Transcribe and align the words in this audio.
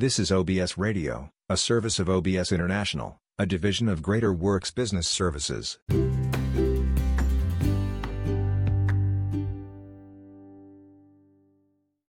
This 0.00 0.20
is 0.20 0.30
OBS 0.30 0.78
Radio, 0.78 1.32
a 1.48 1.56
service 1.56 1.98
of 1.98 2.08
OBS 2.08 2.52
International, 2.52 3.20
a 3.36 3.44
division 3.46 3.88
of 3.88 4.00
Greater 4.00 4.32
Works 4.32 4.70
Business 4.70 5.08
Services. 5.08 5.80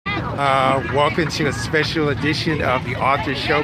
Uh, 0.05 0.83
welcome 0.93 1.29
to 1.29 1.47
a 1.47 1.53
special 1.53 2.09
edition 2.09 2.61
of 2.61 2.83
the 2.83 2.97
Author 2.97 3.33
Show. 3.35 3.63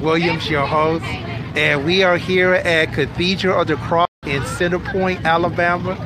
Williams, 0.00 0.48
your 0.48 0.66
host, 0.66 1.04
and 1.04 1.84
we 1.84 2.02
are 2.02 2.16
here 2.16 2.54
at 2.54 2.94
Cathedral 2.94 3.60
of 3.60 3.66
the 3.66 3.76
Cross 3.76 4.08
in 4.24 4.42
Center 4.46 4.78
Point, 4.78 5.22
Alabama, 5.26 5.96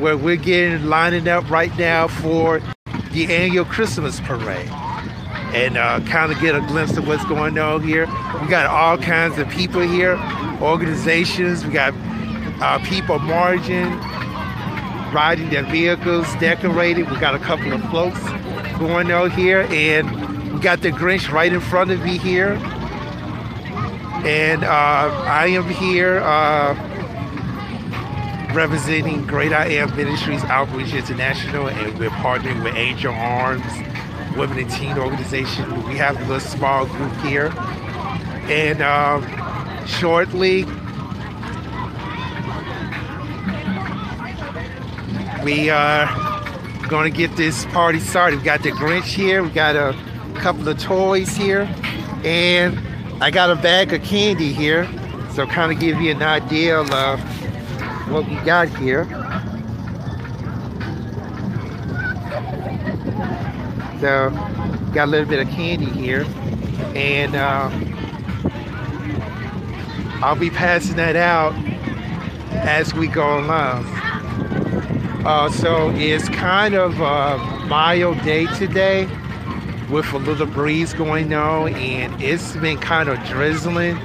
where 0.00 0.16
we're 0.16 0.34
getting 0.34 0.86
lining 0.86 1.28
up 1.28 1.48
right 1.48 1.78
now 1.78 2.08
for 2.08 2.60
the 3.12 3.32
annual 3.32 3.66
Christmas 3.66 4.18
parade 4.18 4.68
and 5.54 5.76
uh, 5.76 6.00
kind 6.00 6.32
of 6.32 6.40
get 6.40 6.56
a 6.56 6.60
glimpse 6.62 6.96
of 6.96 7.06
what's 7.06 7.24
going 7.26 7.56
on 7.58 7.80
here. 7.80 8.06
We 8.42 8.48
got 8.48 8.66
all 8.66 8.98
kinds 8.98 9.38
of 9.38 9.48
people 9.48 9.82
here, 9.82 10.18
organizations. 10.60 11.64
We 11.64 11.72
got 11.72 11.94
uh, 12.60 12.84
people 12.84 13.20
marching, 13.20 13.92
riding 15.12 15.50
their 15.50 15.62
vehicles, 15.62 16.26
decorated. 16.34 17.08
We 17.08 17.20
got 17.20 17.36
a 17.36 17.38
couple 17.38 17.72
of 17.72 17.80
floats 17.88 18.18
going 18.80 19.12
on 19.12 19.30
here, 19.30 19.66
and 19.70 20.52
we 20.52 20.58
got 20.58 20.80
the 20.80 20.90
Grinch 20.90 21.30
right 21.30 21.52
in 21.52 21.60
front 21.60 21.92
of 21.92 22.02
me 22.02 22.18
here. 22.18 22.54
And 24.26 24.64
uh, 24.64 24.66
I 24.66 25.46
am 25.48 25.68
here 25.68 26.18
uh, 26.18 26.74
representing 28.52 29.24
Great 29.24 29.52
I 29.52 29.66
Am 29.66 29.94
Ministries 29.94 30.42
Outreach 30.44 30.94
International, 30.94 31.68
and 31.68 31.96
we're 31.96 32.10
partnering 32.10 32.64
with 32.64 32.74
Angel 32.74 33.14
Arms 33.14 33.62
women 34.36 34.58
and 34.58 34.70
teen 34.70 34.98
organization. 34.98 35.86
We 35.88 35.96
have 35.96 36.30
a 36.30 36.40
small 36.40 36.86
group 36.86 37.14
here. 37.16 37.52
And 38.48 38.82
um, 38.82 39.24
shortly, 39.86 40.64
we 45.44 45.70
are 45.70 46.06
going 46.88 47.10
to 47.10 47.16
get 47.16 47.36
this 47.36 47.64
party 47.66 48.00
started. 48.00 48.38
We 48.38 48.44
got 48.44 48.62
the 48.62 48.70
Grinch 48.70 49.04
here, 49.04 49.42
we 49.42 49.50
got 49.50 49.76
a 49.76 49.96
couple 50.34 50.68
of 50.68 50.78
toys 50.78 51.36
here, 51.36 51.62
and 52.24 52.78
I 53.22 53.30
got 53.30 53.50
a 53.50 53.56
bag 53.56 53.92
of 53.92 54.02
candy 54.02 54.52
here. 54.52 54.88
So 55.32 55.46
kind 55.46 55.72
of 55.72 55.80
give 55.80 56.00
you 56.00 56.12
an 56.12 56.22
idea 56.22 56.78
of 56.78 56.90
what 58.08 58.28
we 58.28 58.36
got 58.36 58.68
here. 58.68 59.04
So 64.00 64.30
got 64.92 65.04
a 65.04 65.10
little 65.10 65.28
bit 65.28 65.46
of 65.46 65.52
candy 65.52 65.86
here, 65.86 66.26
and 66.94 67.34
uh, 67.34 67.70
I'll 70.22 70.36
be 70.36 70.50
passing 70.50 70.96
that 70.96 71.16
out 71.16 71.54
as 72.52 72.94
we 72.94 73.08
go 73.08 73.38
along. 73.38 73.84
Uh, 75.26 75.50
so 75.50 75.90
it's 75.90 76.28
kind 76.28 76.74
of 76.74 77.00
a 77.00 77.38
mild 77.66 78.20
day 78.22 78.46
today 78.56 79.08
with 79.90 80.12
a 80.12 80.18
little 80.18 80.46
breeze 80.46 80.92
going 80.92 81.32
on, 81.32 81.74
and 81.74 82.22
it's 82.22 82.54
been 82.56 82.78
kind 82.78 83.08
of 83.08 83.22
drizzling 83.24 83.96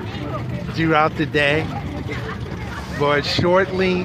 throughout 0.74 1.16
the 1.18 1.26
day. 1.26 1.66
But 2.98 3.22
shortly, 3.26 4.04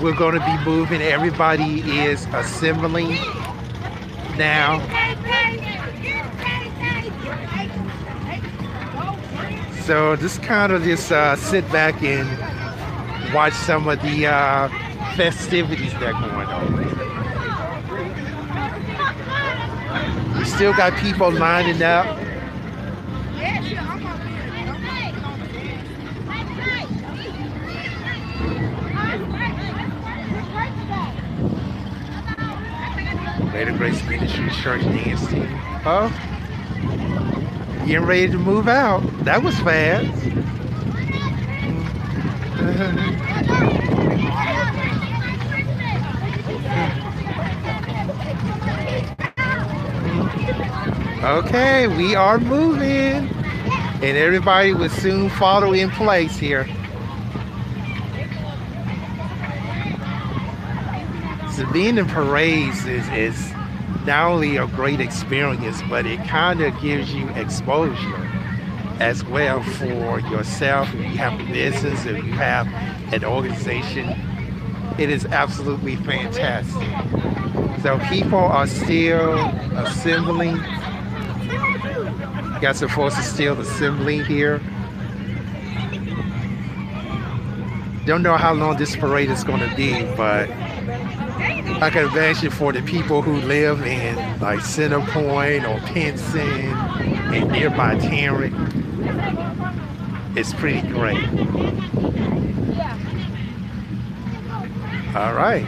we're 0.00 0.16
going 0.16 0.38
to 0.38 0.44
be 0.44 0.64
moving. 0.64 1.00
Everybody 1.00 1.80
is 2.00 2.26
assembling 2.32 3.18
now. 4.36 4.80
So 9.84 10.16
just 10.16 10.42
kind 10.42 10.72
of 10.72 10.82
just 10.82 11.12
uh, 11.12 11.36
sit 11.36 11.70
back 11.70 12.02
and 12.02 12.28
watch 13.32 13.52
some 13.52 13.88
of 13.88 14.02
the 14.02 14.26
uh, 14.26 14.68
festivities 15.14 15.92
that 15.94 16.12
going 16.12 16.48
on. 16.48 16.76
We 20.38 20.44
still 20.44 20.72
got 20.72 20.96
people 20.98 21.30
lining 21.30 21.82
up. 21.82 22.25
Greater 33.56 33.72
Grace 33.72 34.04
Ministry 34.04 34.50
Church 34.50 34.82
dance 34.82 35.26
team. 35.28 35.46
Huh? 35.46 36.10
getting 37.86 38.04
ready 38.04 38.28
to 38.30 38.36
move 38.36 38.68
out. 38.68 39.00
That 39.24 39.42
was 39.42 39.58
fast. 39.60 40.12
okay, 51.24 51.88
we 51.88 52.14
are 52.14 52.38
moving. 52.38 52.84
And 52.84 54.18
everybody 54.18 54.74
will 54.74 54.90
soon 54.90 55.30
follow 55.30 55.72
in 55.72 55.88
place 55.92 56.36
here. 56.36 56.68
So 61.56 61.64
being 61.72 61.96
in 61.96 62.04
parades 62.04 62.84
is, 62.84 63.08
is 63.08 63.50
not 64.04 64.30
only 64.30 64.58
a 64.58 64.66
great 64.66 65.00
experience, 65.00 65.80
but 65.88 66.04
it 66.04 66.22
kind 66.28 66.60
of 66.60 66.78
gives 66.82 67.14
you 67.14 67.26
exposure 67.30 68.30
as 69.00 69.24
well 69.24 69.62
for 69.62 70.20
yourself. 70.20 70.86
If 70.92 71.00
you 71.00 71.16
have 71.16 71.40
a 71.40 71.44
business, 71.44 72.04
if 72.04 72.22
you 72.22 72.32
have 72.32 72.66
an 73.10 73.24
organization, 73.24 74.10
it 74.98 75.08
is 75.08 75.24
absolutely 75.24 75.96
fantastic. 75.96 76.90
So 77.80 77.98
people 78.10 78.38
are 78.38 78.66
still 78.66 79.38
assembling. 79.78 80.58
Got 82.60 82.76
some 82.76 82.90
forces 82.90 83.24
still 83.24 83.58
assembling 83.58 84.26
here. 84.26 84.58
Don't 88.04 88.22
know 88.22 88.36
how 88.36 88.52
long 88.52 88.76
this 88.76 88.94
parade 88.94 89.30
is 89.30 89.42
going 89.42 89.66
to 89.66 89.74
be, 89.74 90.04
but 90.18 90.50
I 91.78 91.90
can 91.90 92.06
imagine 92.06 92.50
for 92.50 92.72
the 92.72 92.80
people 92.80 93.20
who 93.20 93.36
live 93.36 93.82
in 93.82 94.40
like 94.40 94.60
Center 94.60 95.00
Point 95.00 95.66
or 95.66 95.78
Pinson 95.80 96.40
and 96.40 97.50
nearby 97.52 97.98
Tarrant, 97.98 98.54
it's 100.34 100.54
pretty 100.54 100.80
great. 100.88 101.22
All 105.14 105.34
right. 105.34 105.64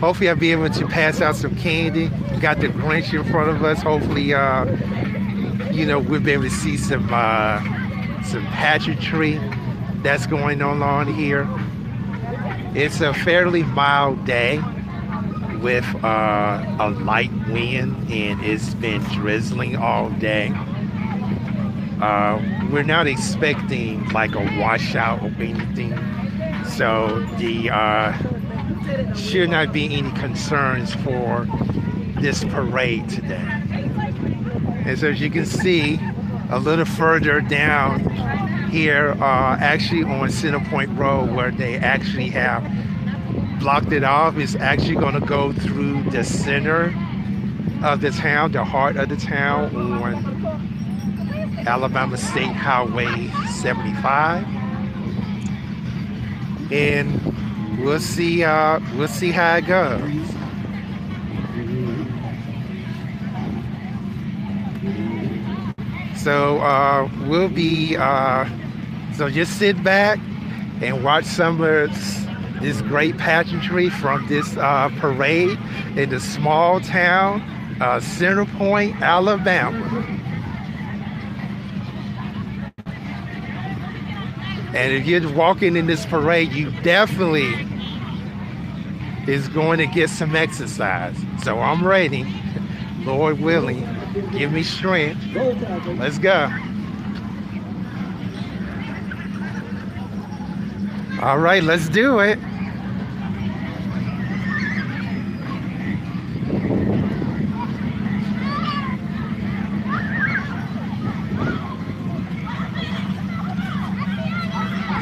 Hopefully 0.00 0.28
I'll 0.28 0.36
be 0.36 0.52
able 0.52 0.68
to 0.68 0.86
pass 0.86 1.22
out 1.22 1.36
some 1.36 1.56
candy. 1.56 2.10
We 2.30 2.40
got 2.40 2.60
the 2.60 2.68
Grinch 2.68 3.12
in 3.12 3.24
front 3.24 3.48
of 3.48 3.64
us. 3.64 3.82
Hopefully, 3.82 4.34
uh, 4.34 4.64
you 5.72 5.86
know, 5.86 5.98
we'll 5.98 6.20
be 6.20 6.32
able 6.32 6.44
to 6.44 6.50
see 6.50 6.76
some 6.76 7.08
uh, 7.10 7.62
some 8.22 8.44
pageantry 8.48 9.40
that's 10.02 10.26
going 10.26 10.62
on 10.62 11.12
here. 11.12 11.48
It's 12.74 13.00
a 13.00 13.12
fairly 13.12 13.62
mild 13.62 14.24
day 14.24 14.62
with 15.60 15.84
uh, 16.02 16.76
a 16.80 16.90
light 16.90 17.32
wind 17.48 18.10
and 18.10 18.42
it's 18.42 18.74
been 18.74 19.02
drizzling 19.14 19.76
all 19.76 20.10
day. 20.10 20.52
Uh, 22.00 22.40
we're 22.72 22.82
not 22.82 23.06
expecting 23.06 24.08
like 24.10 24.34
a 24.34 24.58
washout 24.58 25.22
or 25.22 25.26
anything, 25.42 25.94
so 26.64 27.20
the 27.36 27.68
uh, 27.68 29.14
should 29.14 29.50
not 29.50 29.70
be 29.72 29.84
any 29.94 30.10
concerns 30.12 30.94
for 30.94 31.46
this 32.20 32.42
parade 32.44 33.06
today. 33.10 33.44
And 34.86 34.98
so 34.98 35.08
as 35.08 35.20
you 35.20 35.30
can 35.30 35.44
see, 35.44 36.00
a 36.48 36.58
little 36.58 36.86
further 36.86 37.42
down 37.42 38.49
here, 38.70 39.12
uh, 39.20 39.56
actually 39.60 40.04
on 40.04 40.30
Center 40.30 40.60
Point 40.70 40.96
Road, 40.96 41.30
where 41.32 41.50
they 41.50 41.76
actually 41.76 42.28
have 42.30 42.62
blocked 43.58 43.92
it 43.92 44.04
off, 44.04 44.38
is 44.38 44.56
actually 44.56 44.94
going 44.94 45.14
to 45.14 45.26
go 45.26 45.52
through 45.52 46.04
the 46.04 46.24
center 46.24 46.94
of 47.82 48.00
the 48.00 48.10
town, 48.10 48.52
the 48.52 48.64
heart 48.64 48.96
of 48.96 49.08
the 49.08 49.16
town, 49.16 49.74
on 49.74 51.66
Alabama 51.66 52.16
State 52.16 52.52
Highway 52.52 53.30
75, 53.60 54.46
and 56.72 57.80
we'll 57.84 58.00
see. 58.00 58.44
Uh, 58.44 58.80
we'll 58.96 59.08
see 59.08 59.30
how 59.30 59.56
it 59.56 59.66
goes. 59.66 60.30
So 66.20 66.58
uh, 66.58 67.08
we'll 67.26 67.48
be, 67.48 67.96
uh, 67.96 68.44
so 69.20 69.28
just 69.28 69.58
sit 69.58 69.84
back 69.84 70.18
and 70.80 71.04
watch 71.04 71.26
some 71.26 71.60
of 71.60 71.90
this 72.62 72.80
great 72.80 73.18
pageantry 73.18 73.90
from 73.90 74.26
this 74.28 74.56
uh, 74.56 74.88
parade 74.96 75.58
in 75.94 76.08
the 76.08 76.18
small 76.18 76.80
town 76.80 77.42
uh, 77.82 78.00
Center 78.00 78.46
Point, 78.46 78.96
Alabama. 79.02 79.78
And 84.74 84.94
if 84.94 85.04
you're 85.04 85.30
walking 85.34 85.76
in 85.76 85.86
this 85.86 86.06
parade, 86.06 86.52
you 86.52 86.70
definitely 86.80 87.52
is 89.30 89.48
going 89.48 89.80
to 89.80 89.86
get 89.86 90.08
some 90.08 90.34
exercise. 90.34 91.14
So 91.44 91.60
I'm 91.60 91.86
ready. 91.86 92.24
Lord 93.00 93.38
willing, 93.38 93.86
give 94.32 94.50
me 94.50 94.62
strength. 94.62 95.22
Let's 95.98 96.18
go. 96.18 96.50
All 101.22 101.38
right, 101.38 101.62
let's 101.62 101.86
do 101.90 102.20
it. 102.20 102.38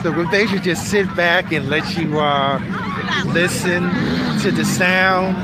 So 0.03 0.11
we 0.11 0.27
basically 0.27 0.59
just 0.59 0.91
sit 0.91 1.07
back 1.15 1.53
and 1.53 1.69
let 1.69 1.97
you 1.97 2.19
uh, 2.19 2.59
listen 3.27 3.83
to 4.41 4.51
the 4.51 4.65
sound 4.65 5.37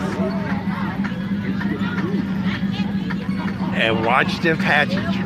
and 3.77 4.05
watch 4.05 4.41
the 4.41 4.57
pageantry. 4.57 5.23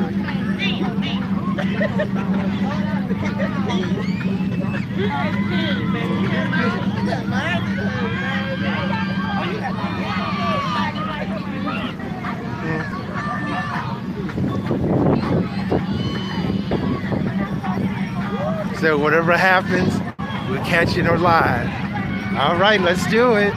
So 4.99 5.05
whatever 18.97 19.37
happens, 19.37 19.93
we'll 20.49 20.65
catch 20.65 20.97
it 20.97 21.07
live. 21.17 21.69
All 22.37 22.57
right, 22.57 22.81
let's 22.81 23.07
do 23.07 23.35
it. 23.35 23.53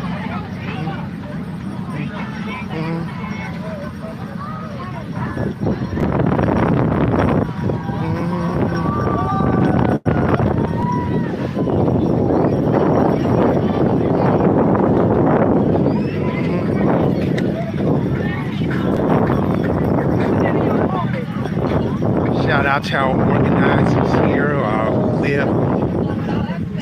Out 22.73 22.85
to 22.85 23.05
organizers 23.05 24.13
here 24.31 24.55
uh, 24.55 25.21
live 25.21 25.47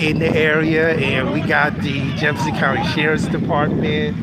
in 0.01 0.21
the 0.21 0.29
area, 0.29 0.95
and 0.95 1.33
we 1.33 1.41
got 1.41 1.77
the 1.79 2.15
Jefferson 2.15 2.53
County 2.53 2.87
Sheriff's 2.91 3.27
Department, 3.27 4.17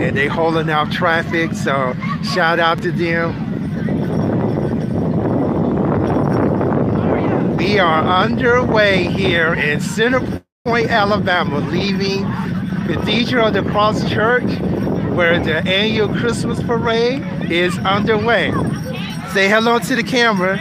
and 0.00 0.16
they 0.16 0.28
holding 0.28 0.70
out 0.70 0.90
traffic. 0.90 1.52
So 1.52 1.94
shout 2.32 2.58
out 2.58 2.80
to 2.80 2.90
them. 2.90 3.36
We 7.58 7.78
are 7.78 8.02
underway 8.02 9.08
here 9.08 9.52
in 9.52 9.80
Center 9.80 10.42
Point, 10.64 10.88
Alabama, 10.88 11.58
leaving 11.58 12.24
Cathedral 12.86 13.48
of 13.48 13.52
the 13.52 13.62
Cross 13.70 14.08
Church, 14.08 14.50
where 15.10 15.38
the 15.38 15.58
annual 15.68 16.08
Christmas 16.08 16.62
parade 16.62 17.22
is 17.52 17.76
underway. 17.80 18.54
Say 19.32 19.48
hello 19.48 19.78
to 19.78 19.94
the 19.94 20.02
camera. 20.02 20.56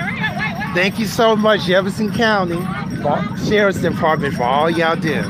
Thank 0.75 0.99
you 0.99 1.07
so 1.07 1.35
much, 1.35 1.65
Jefferson 1.65 2.13
County 2.13 2.59
Sheriff's 3.47 3.81
Department, 3.81 4.35
for 4.35 4.43
all 4.43 4.69
y'all 4.69 4.95
do. 4.95 5.23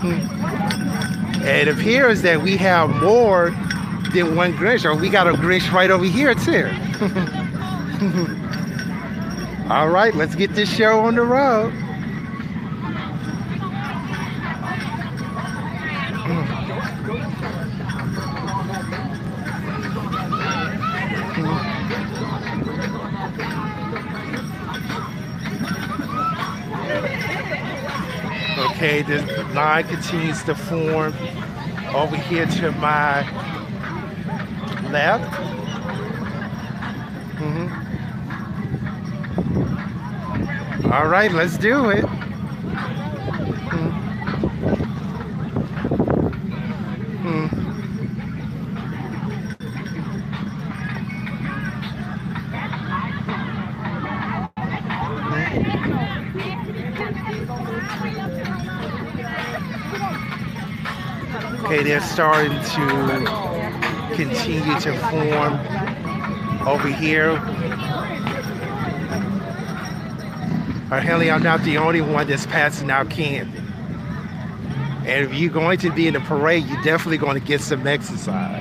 Hmm. 0.00 1.42
It 1.44 1.68
appears 1.68 2.22
that 2.22 2.40
we 2.40 2.56
have 2.56 2.88
more 3.02 3.50
than 4.14 4.36
one 4.36 4.54
Grinch, 4.54 4.86
or 4.86 4.94
we 4.94 5.10
got 5.10 5.26
a 5.26 5.32
Grinch 5.32 5.70
right 5.70 5.90
over 5.90 6.06
here 6.06 6.34
too. 6.34 6.70
all 9.70 9.90
right, 9.90 10.14
let's 10.14 10.34
get 10.34 10.54
this 10.54 10.74
show 10.74 11.00
on 11.00 11.16
the 11.16 11.22
road. 11.22 11.74
Okay, 28.94 29.02
the 29.02 29.42
line 29.54 29.88
continues 29.88 30.44
to 30.44 30.54
form 30.54 31.12
over 31.96 32.14
here 32.14 32.46
to 32.46 32.70
my 32.70 33.22
left. 34.92 35.34
Mhm. 37.40 37.72
All 40.92 41.08
right, 41.08 41.32
let's 41.32 41.58
do 41.58 41.90
it. 41.90 42.04
They're 61.94 62.02
starting 62.02 62.50
to 62.50 64.16
continue 64.16 64.80
to 64.80 64.98
form 65.10 65.52
over 66.66 66.88
here. 66.88 67.36
Apparently, 70.86 71.30
I'm 71.30 71.44
not 71.44 71.62
the 71.62 71.78
only 71.78 72.00
one 72.00 72.26
that's 72.26 72.46
passing 72.46 72.90
out 72.90 73.10
candy. 73.10 73.60
And 75.06 75.24
if 75.24 75.34
you're 75.34 75.52
going 75.52 75.78
to 75.78 75.90
be 75.92 76.08
in 76.08 76.14
the 76.14 76.20
parade, 76.20 76.66
you're 76.66 76.82
definitely 76.82 77.18
going 77.18 77.40
to 77.40 77.46
get 77.46 77.60
some 77.60 77.86
exercise. 77.86 78.60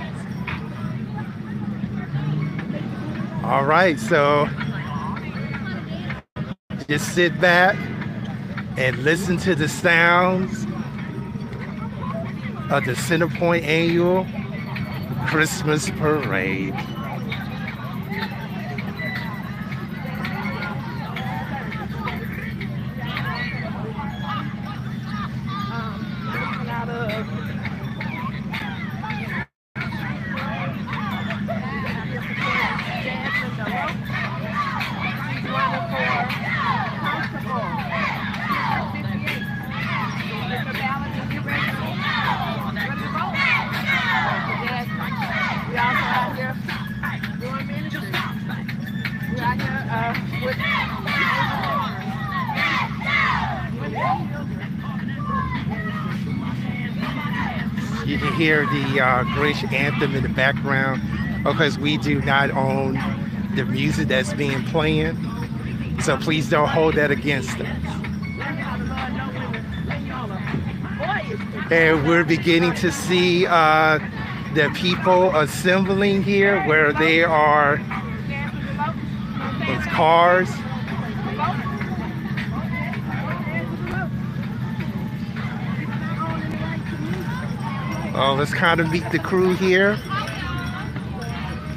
All 3.43 3.65
right, 3.65 3.99
so 3.99 4.47
just 6.87 7.15
sit 7.15 7.41
back 7.41 7.75
and 8.77 8.95
listen 8.99 9.37
to 9.37 9.55
the 9.55 9.67
sounds 9.67 10.67
of 12.73 12.85
the 12.85 12.95
Center 12.95 13.27
Point 13.27 13.63
Annual 13.65 14.25
Christmas 15.27 15.91
Parade. 15.91 16.73
Uh, 59.23 59.35
Grinch 59.35 59.71
anthem 59.71 60.15
in 60.15 60.23
the 60.23 60.29
background 60.29 61.01
because 61.43 61.77
we 61.77 61.97
do 61.97 62.21
not 62.21 62.51
own 62.51 62.93
the 63.55 63.65
music 63.65 64.07
that's 64.07 64.33
being 64.33 64.63
playing. 64.65 65.17
So 66.01 66.17
please 66.17 66.49
don't 66.49 66.67
hold 66.67 66.95
that 66.95 67.11
against 67.11 67.59
us. 67.59 67.67
And 71.71 72.07
we're 72.07 72.23
beginning 72.23 72.73
to 72.75 72.91
see 72.91 73.45
uh, 73.47 73.99
the 74.53 74.69
people 74.75 75.35
assembling 75.35 76.23
here 76.23 76.63
where 76.67 76.93
they 76.93 77.23
are 77.23 77.77
with 79.67 79.85
cars. 79.87 80.49
Oh, 88.15 88.35
let's 88.37 88.53
kind 88.53 88.79
of 88.79 88.91
meet 88.91 89.09
the 89.11 89.19
crew 89.19 89.55
here. 89.55 89.95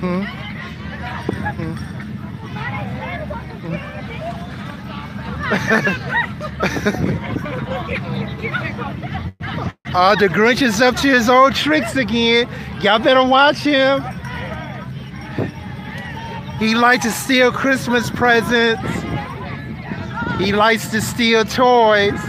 Hmm. 0.00 0.22
Hmm. 1.56 1.76
Oh, 9.98 10.14
the 10.14 10.28
Grinch 10.28 10.60
is 10.60 10.82
up 10.82 10.94
to 10.96 11.08
his 11.08 11.30
old 11.30 11.54
tricks 11.54 11.96
again. 11.96 12.46
Y'all 12.82 12.98
better 12.98 13.24
watch 13.24 13.56
him. 13.60 14.02
He 16.58 16.74
likes 16.74 17.04
to 17.04 17.10
steal 17.10 17.50
Christmas 17.50 18.10
presents. 18.10 18.82
He 20.38 20.52
likes 20.52 20.88
to 20.90 21.00
steal 21.00 21.46
toys. 21.46 22.20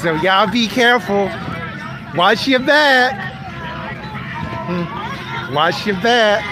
So 0.00 0.14
y'all 0.22 0.50
be 0.50 0.66
careful. 0.66 1.30
Watch 2.16 2.48
your 2.48 2.60
back. 2.60 3.23
Watch 4.64 5.86
your 5.86 5.96
back. 5.96 6.42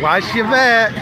Watch 0.00 0.32
your 0.32 0.44
back. 0.44 0.92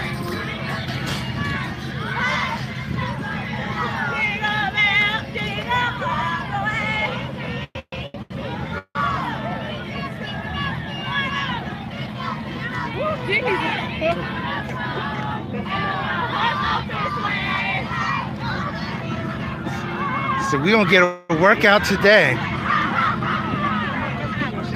So 20.51 20.59
we 20.59 20.71
gonna 20.71 20.89
get 20.89 21.03
a 21.03 21.39
workout 21.39 21.85
today. 21.85 22.56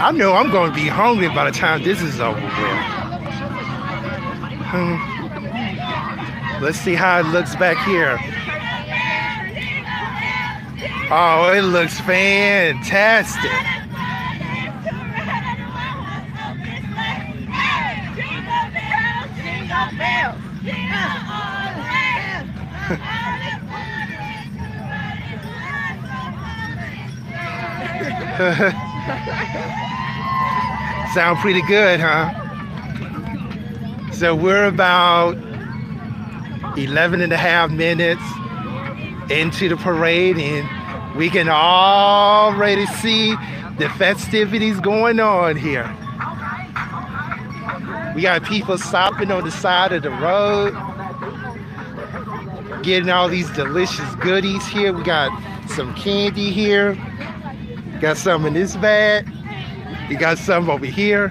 I 0.02 0.12
know 0.12 0.32
I'm 0.32 0.50
gonna 0.50 0.74
be 0.74 0.88
hungry 0.88 1.28
by 1.28 1.44
the 1.44 1.50
time 1.50 1.82
this 1.82 2.00
is 2.00 2.20
over 2.20 2.40
with. 2.40 2.50
Hmm. 4.64 6.64
Let's 6.64 6.78
see 6.78 6.94
how 6.94 7.20
it 7.20 7.26
looks 7.26 7.54
back 7.56 7.76
here. 7.86 8.18
Oh, 11.10 11.52
it 11.54 11.60
looks 11.60 12.00
fantastic. 12.00 13.50
Sound 31.14 31.38
pretty 31.38 31.62
good, 31.62 31.98
huh? 31.98 32.30
So 34.12 34.34
we're 34.34 34.66
about 34.66 35.36
11 36.78 37.20
and 37.20 37.32
a 37.32 37.36
half 37.36 37.70
minutes 37.70 38.22
into 39.28 39.68
the 39.68 39.76
parade 39.76 40.38
and 40.38 41.16
we 41.16 41.28
can 41.28 41.48
already 41.48 42.86
see 42.86 43.34
the 43.78 43.88
festivities 43.96 44.78
going 44.78 45.18
on 45.18 45.56
here. 45.56 45.84
We 48.14 48.22
got 48.22 48.44
people 48.44 48.78
stopping 48.78 49.32
on 49.32 49.44
the 49.44 49.50
side 49.50 49.92
of 49.92 50.02
the 50.02 50.10
road, 50.10 50.74
getting 52.84 53.10
all 53.10 53.28
these 53.28 53.50
delicious 53.50 54.14
goodies 54.16 54.66
here. 54.68 54.92
We 54.92 55.02
got 55.02 55.30
some 55.70 55.94
candy 55.94 56.50
here. 56.50 56.94
Got 58.00 58.16
some 58.16 58.46
in 58.46 58.54
this 58.54 58.76
bag. 58.76 59.26
You 60.10 60.18
got 60.18 60.38
some 60.38 60.68
over 60.68 60.86
here. 60.86 61.30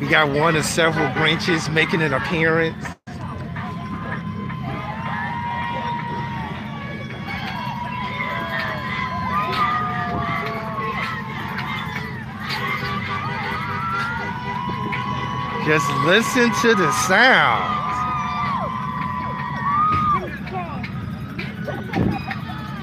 We 0.00 0.06
got 0.06 0.30
one 0.30 0.54
of 0.54 0.64
several 0.64 1.08
Grinches 1.08 1.74
making 1.74 2.02
an 2.02 2.14
appearance. 2.14 2.97
Just 15.68 15.90
listen 16.06 16.50
to 16.62 16.74
the 16.74 16.90
sound. 16.92 17.74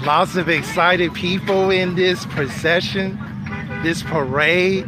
Lots 0.06 0.36
of 0.36 0.50
excited 0.50 1.12
people 1.16 1.72
in 1.72 1.96
this 1.96 2.28
procession, 2.28 3.18
this 3.82 4.04
parade. 4.04 4.84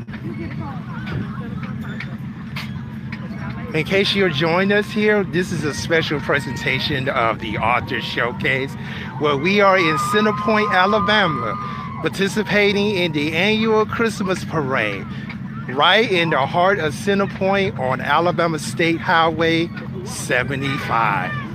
In 3.73 3.83
case 3.83 4.13
you're 4.13 4.29
joining 4.29 4.73
us 4.73 4.91
here, 4.91 5.23
this 5.23 5.51
is 5.51 5.63
a 5.63 5.73
special 5.73 6.19
presentation 6.19 7.09
of 7.09 7.39
the 7.39 7.57
Author 7.57 7.99
Showcase, 7.99 8.75
where 9.17 9.37
we 9.37 9.59
are 9.59 9.79
in 9.79 9.97
Center 10.11 10.33
Point, 10.33 10.71
Alabama, 10.71 11.55
participating 12.03 12.91
in 12.91 13.11
the 13.13 13.35
annual 13.35 13.87
Christmas 13.87 14.45
parade 14.45 15.03
right 15.75 16.09
in 16.11 16.29
the 16.29 16.45
heart 16.45 16.79
of 16.79 16.93
Center 16.93 17.27
Point 17.27 17.77
on 17.79 18.01
Alabama 18.01 18.59
State 18.59 18.99
Highway 18.99 19.69
75. 20.05 21.46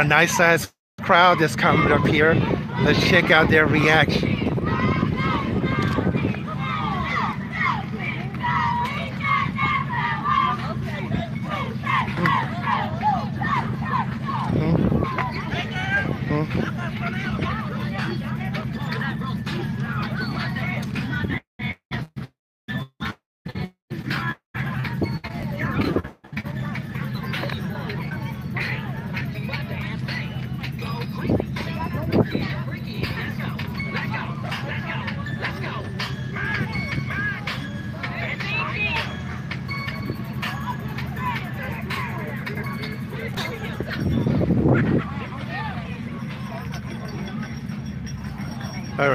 A 0.00 0.04
nice 0.04 0.34
sized 0.34 0.72
crowd 1.02 1.40
that's 1.40 1.54
coming 1.54 1.92
up 1.92 2.06
here. 2.06 2.32
Let's 2.84 3.06
check 3.06 3.30
out 3.30 3.50
their 3.50 3.66
reaction. 3.66 4.39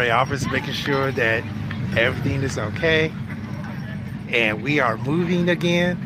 Right, 0.06 0.12
officer 0.12 0.48
making 0.52 0.74
sure 0.74 1.12
that 1.14 1.44
everything 1.98 2.44
is 2.44 2.60
okay. 2.60 3.12
And 4.30 4.62
we 4.62 4.80
are 4.80 5.00
moving 5.00 5.50
again. 5.50 5.98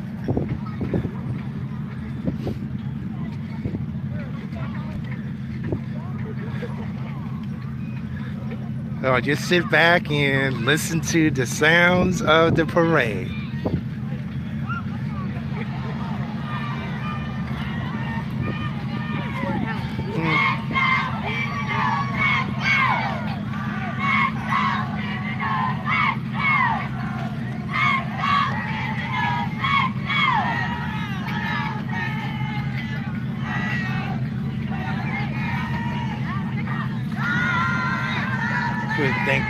So 9.01 9.19
just 9.19 9.49
sit 9.49 9.69
back 9.69 10.09
and 10.09 10.65
listen 10.65 11.01
to 11.01 11.29
the 11.29 11.45
sounds 11.45 12.21
of 12.21 12.55
the 12.55 12.65
parade. 12.65 13.29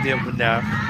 Couldn't 0.02 0.36
thank 0.38 0.89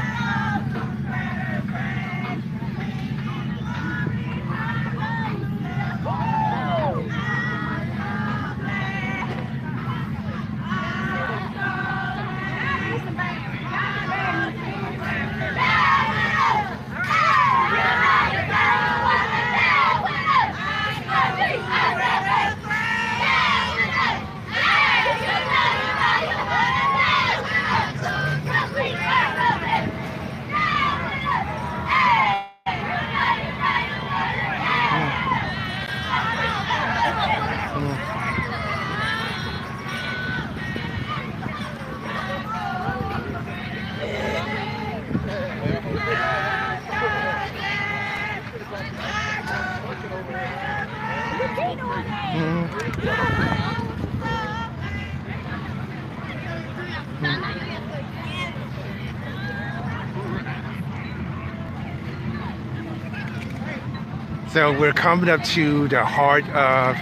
So 64.53 64.77
we're 64.77 64.93
coming 64.93 65.31
up 65.31 65.45
to 65.45 65.87
the 65.87 66.05
heart 66.05 66.45
of 66.51 66.97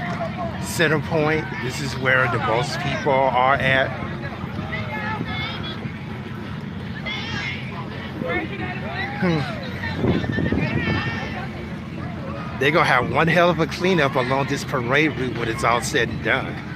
Center 0.62 1.00
Point. 1.00 1.47
This 1.62 1.81
is 1.81 1.97
where 1.99 2.31
the 2.31 2.38
most 2.40 2.78
people 2.81 3.11
are 3.11 3.55
at. 3.55 3.88
Hmm. 9.21 9.58
They're 12.59 12.73
gonna 12.73 12.87
have 12.87 13.12
one 13.12 13.29
hell 13.29 13.50
of 13.50 13.61
a 13.61 13.67
cleanup 13.67 14.17
along 14.17 14.47
this 14.47 14.65
parade 14.65 15.17
route 15.17 15.38
when 15.38 15.49
it's 15.49 15.62
all 15.62 15.81
said 15.81 16.09
and 16.09 16.25
done. 16.25 16.68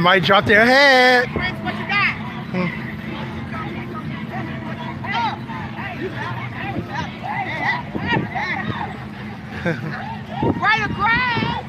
Somebody 0.00 0.20
dropped 0.22 0.46
their 0.46 0.64
head. 0.64 1.28
You 10.78 10.88
crying? 10.94 11.66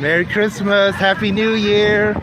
Merry 0.00 0.24
Christmas, 0.24 0.96
Happy 0.96 1.30
New 1.30 1.52
Year. 1.52 2.16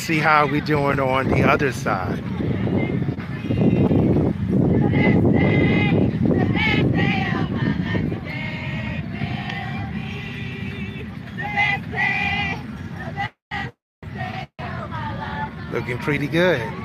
Let's 0.00 0.06
see 0.06 0.18
how 0.18 0.46
we 0.46 0.62
doing 0.62 0.98
on 0.98 1.28
the 1.28 1.42
other 1.42 1.72
side. 1.72 2.24
Looking 15.70 15.98
pretty 15.98 16.28
good. 16.28 16.79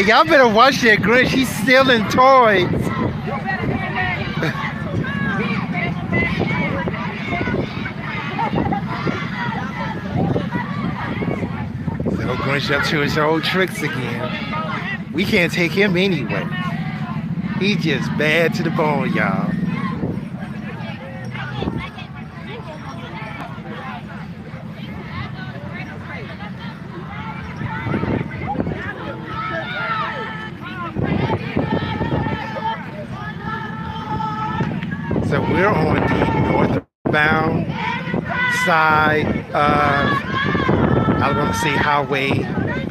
Hey, 0.00 0.08
y'all 0.08 0.24
better 0.24 0.48
watch 0.48 0.80
that 0.82 0.98
Grinch. 1.00 1.28
He's 1.28 1.48
stealing 1.62 2.02
toys. 2.04 2.68
so 12.16 12.36
Grinch 12.36 12.70
up 12.70 12.86
to 12.86 13.00
his 13.00 13.18
old 13.18 13.44
tricks 13.44 13.82
again. 13.82 15.10
We 15.12 15.24
can't 15.24 15.52
take 15.52 15.72
him 15.72 15.96
anyway. 15.96 16.46
He 17.58 17.76
just 17.76 18.08
bad 18.16 18.54
to 18.54 18.62
the 18.62 18.70
bone, 18.70 19.12
y'all. 19.12 19.52
So 35.30 35.40
we're 35.60 35.68
on 35.68 35.94
the 35.94 36.80
northbound 37.04 37.66
side 38.64 39.26
of, 39.52 40.08
to 41.52 41.58
say 41.58 41.76
Highway 41.76 42.30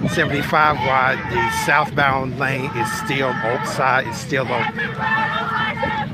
75, 0.09 0.77
while 0.77 1.17
the 1.17 1.51
southbound 1.65 2.37
lane 2.37 2.69
is 2.77 2.91
still, 3.03 3.29
outside 3.29 4.07
is 4.07 4.17
still 4.17 4.45
open. 4.51 6.08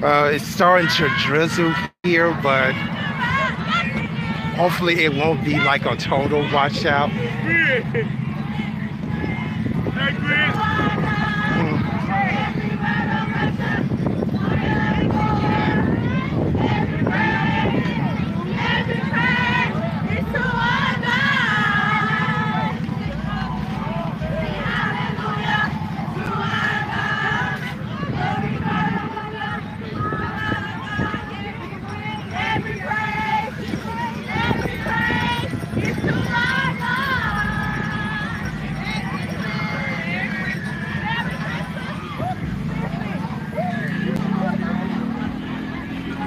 Uh, 0.00 0.30
it's 0.32 0.46
starting 0.46 0.86
to 0.86 1.08
drizzle 1.26 1.74
here, 2.04 2.32
but 2.40 2.72
hopefully 4.54 5.04
it 5.04 5.12
won't 5.12 5.44
be 5.44 5.58
like 5.58 5.84
a 5.86 5.96
total 5.96 6.42
washout. 6.52 7.10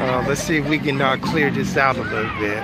Uh, 0.02 0.26
let's 0.28 0.42
see 0.42 0.51
if 0.62 0.69
we 0.69 0.78
can 0.78 1.02
uh, 1.02 1.17
clear 1.17 1.50
this 1.50 1.76
out 1.76 1.97
a 1.97 2.02
little 2.02 2.39
bit. 2.39 2.63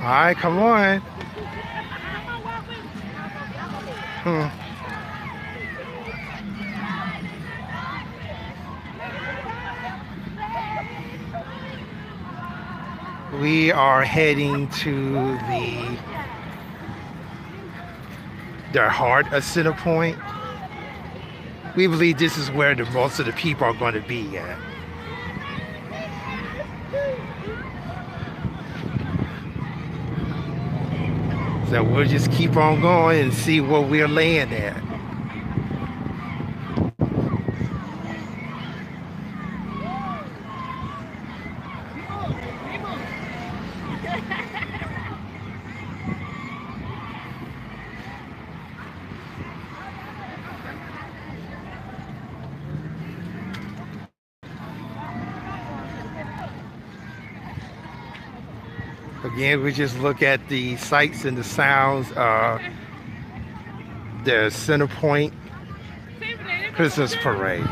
All 0.00 0.14
right, 0.14 0.36
come 0.36 0.58
on. 0.58 1.00
Hmm. 4.22 4.67
We 13.40 13.70
are 13.70 14.02
heading 14.02 14.68
to 14.68 15.12
the 15.12 15.98
the 18.72 18.90
heart 18.90 19.32
of 19.32 19.44
Center 19.44 19.74
Point. 19.74 20.18
We 21.76 21.86
believe 21.86 22.18
this 22.18 22.36
is 22.36 22.50
where 22.50 22.74
the 22.74 22.84
most 22.86 23.20
of 23.20 23.26
the 23.26 23.32
people 23.32 23.64
are 23.64 23.74
going 23.74 23.94
to 23.94 24.00
be 24.00 24.36
at. 24.36 24.58
So 31.70 31.84
we'll 31.84 32.06
just 32.06 32.32
keep 32.32 32.56
on 32.56 32.80
going 32.80 33.20
and 33.20 33.32
see 33.32 33.60
where 33.60 33.82
we're 33.82 34.08
laying 34.08 34.52
at. 34.52 34.87
we 59.56 59.72
just 59.72 59.98
look 59.98 60.22
at 60.22 60.48
the 60.48 60.76
sights 60.76 61.24
and 61.24 61.36
the 61.36 61.44
sounds. 61.44 62.10
Uh, 62.12 62.58
the 64.24 64.50
center 64.50 64.86
point 64.86 65.32
Christmas 66.74 67.14
parade. 67.16 67.66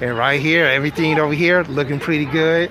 And 0.00 0.18
right 0.18 0.40
here, 0.40 0.66
everything 0.66 1.18
over 1.18 1.32
here 1.32 1.62
looking 1.62 2.00
pretty 2.00 2.24
good. 2.26 2.70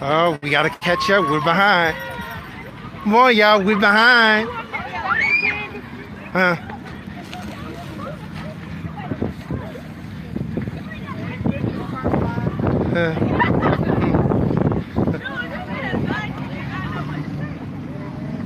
Oh, 0.00 0.38
we 0.42 0.50
gotta 0.50 0.70
catch 0.70 1.10
up. 1.10 1.24
We're 1.28 1.40
behind. 1.40 1.96
Come 3.02 3.14
on, 3.16 3.36
y'all. 3.36 3.62
We're 3.62 3.78
behind. 3.78 4.48
Huh? 6.32 6.56
Uh, 12.94 13.28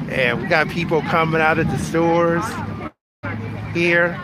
Yeah, 0.08 0.34
we 0.34 0.46
got 0.46 0.68
people 0.68 1.00
coming 1.02 1.40
out 1.40 1.58
of 1.58 1.66
the 1.68 1.78
stores 1.78 2.44
here. 3.74 4.18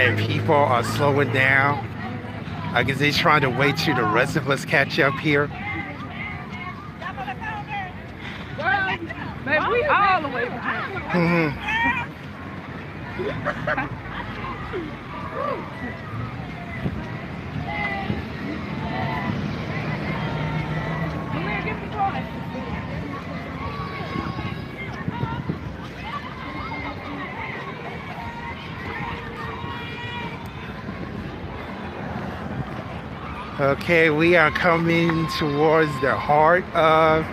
And 0.00 0.18
people 0.18 0.54
are 0.54 0.82
slowing 0.82 1.30
down. 1.30 1.86
I 2.72 2.82
guess 2.84 2.98
they're 3.00 3.12
trying 3.12 3.42
to 3.42 3.50
wait 3.50 3.76
till 3.76 3.94
the 3.94 4.02
rest 4.02 4.34
of 4.34 4.48
us 4.48 4.64
catch 4.64 4.98
up 4.98 5.12
here. 5.20 5.46
Baby, 9.44 9.66
we 9.70 9.84
all 9.84 10.22
the 10.22 10.28
way 10.28 10.44
behind. 10.48 10.94
Mhm. 11.12 11.54
Come 21.32 21.42
here, 21.42 21.62
give 21.62 21.76
me 21.76 21.86
the 21.86 21.92
toy. 21.94 22.24
Okay, 33.70 34.10
we 34.10 34.34
are 34.34 34.50
coming 34.50 35.28
towards 35.38 35.92
the 36.00 36.16
heart 36.16 36.64
of 36.74 37.24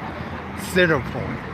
Center 0.72 1.00
Point. 1.00 1.47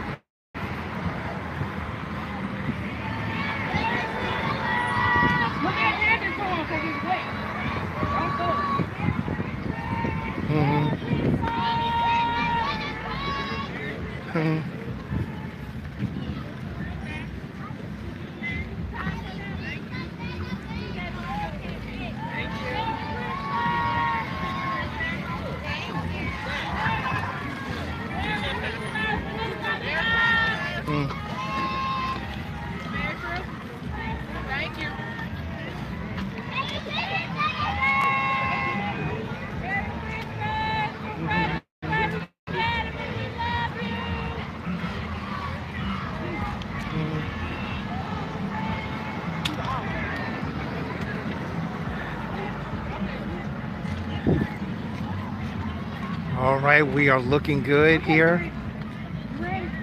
All 56.54 56.60
right, 56.60 56.86
we 56.86 57.10
are 57.10 57.20
looking 57.20 57.64
good 57.64 58.04
here. 58.04 58.52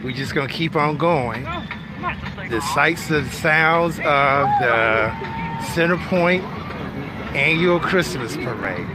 We're 0.04 0.12
just 0.12 0.37
gonna 0.37 0.46
keep 0.46 0.76
on 0.76 0.98
going. 0.98 1.42
The 2.48 2.61
sights 2.61 3.11
and 3.11 3.26
sounds 3.33 3.98
of 3.98 4.46
the 4.61 5.12
Center 5.74 5.96
Point 5.96 6.44
annual 7.35 7.80
Christmas 7.80 8.37
parade. 8.37 8.87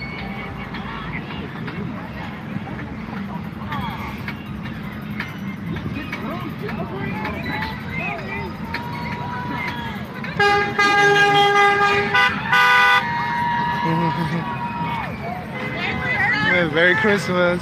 Christmas. 17.01 17.61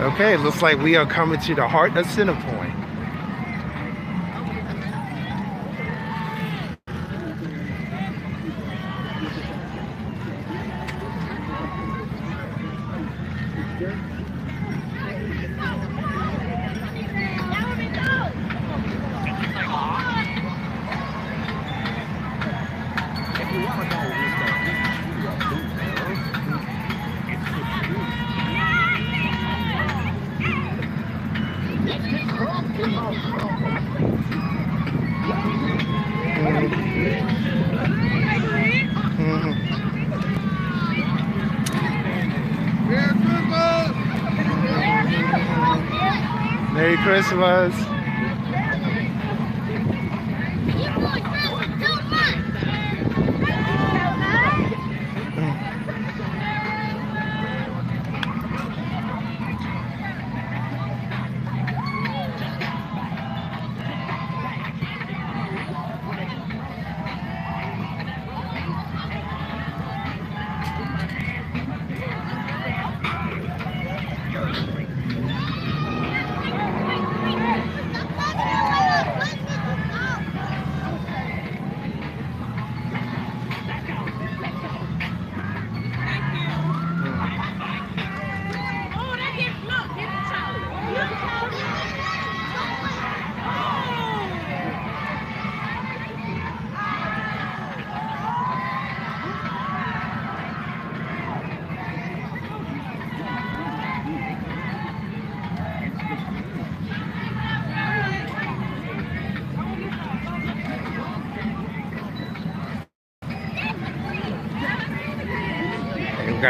Okay, 0.00 0.36
looks 0.36 0.62
like 0.62 0.78
we 0.78 0.94
are 0.96 1.06
coming 1.06 1.40
to 1.40 1.54
the 1.54 1.66
heart 1.66 1.96
of 1.96 2.06
Center 2.06 2.34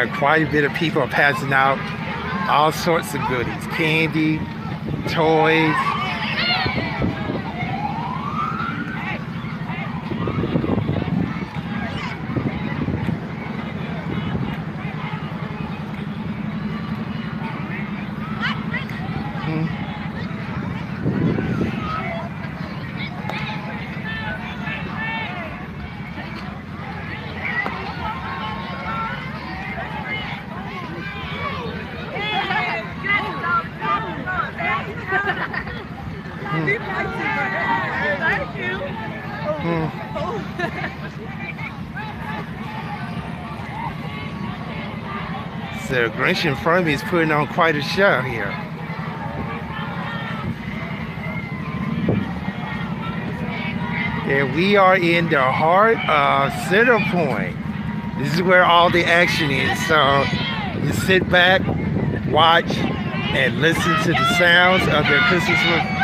got 0.06 0.16
quite 0.16 0.46
a 0.46 0.52
bit 0.52 0.64
of 0.64 0.72
people 0.74 1.02
are 1.02 1.08
passing 1.08 1.52
out 1.52 1.78
all 2.48 2.70
sorts 2.70 3.14
of 3.14 3.20
goodies, 3.28 3.66
candy, 3.68 4.38
toys. 5.08 5.74
Thank 36.50 36.78
you. 46.12 46.17
So 46.28 46.34
Grinch 46.34 46.44
in 46.44 46.56
front 46.56 46.80
of 46.80 46.86
me 46.86 46.92
is 46.92 47.02
putting 47.04 47.30
on 47.30 47.46
quite 47.48 47.74
a 47.74 47.80
show 47.80 48.20
here. 48.20 48.52
And 54.28 54.54
we 54.54 54.76
are 54.76 54.96
in 54.96 55.30
the 55.30 55.40
heart 55.40 55.96
of 56.06 56.52
Center 56.68 56.98
Point. 57.10 57.56
This 58.18 58.34
is 58.34 58.42
where 58.42 58.64
all 58.64 58.90
the 58.90 59.04
action 59.04 59.50
is. 59.50 59.86
So 59.86 60.24
you 60.82 60.92
sit 60.92 61.28
back, 61.30 61.62
watch, 62.30 62.76
and 62.76 63.62
listen 63.62 63.96
to 64.02 64.12
the 64.12 64.34
sounds 64.36 64.82
of 64.82 65.06
the 65.06 65.18
Christmas. 65.28 65.97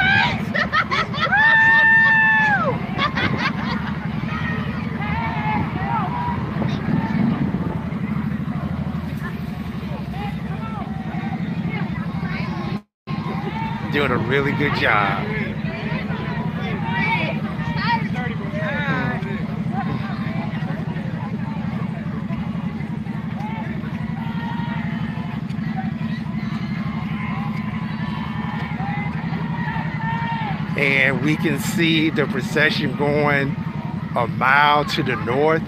Doing 13.94 14.10
a 14.10 14.18
really 14.18 14.50
good 14.50 14.74
job. 14.74 15.24
and 30.76 31.22
we 31.24 31.36
can 31.36 31.60
see 31.60 32.10
the 32.10 32.26
procession 32.26 32.96
going 32.96 33.54
a 34.16 34.26
mile 34.26 34.84
to 34.84 35.04
the 35.04 35.14
north. 35.24 35.62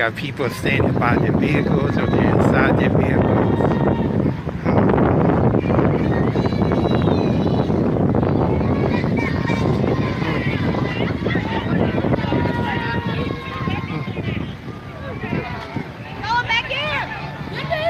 Got 0.00 0.16
people 0.16 0.48
standing 0.48 0.98
by 0.98 1.14
their 1.18 1.32
vehicles 1.32 1.90
or 1.98 2.06
they're 2.06 2.34
inside 2.34 2.78
their 2.78 2.88
vehicles. 2.88 3.60
Go 16.22 16.34
back 16.48 16.70
in. 16.70 17.06
Get 17.52 17.68
me. 17.68 17.84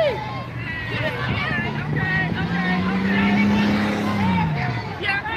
Get 0.91 1.05
it. 1.07 1.15
Okay, 1.15 1.63
okay, 1.95 2.91
okay. 2.91 3.23
Yeah, 5.01 5.31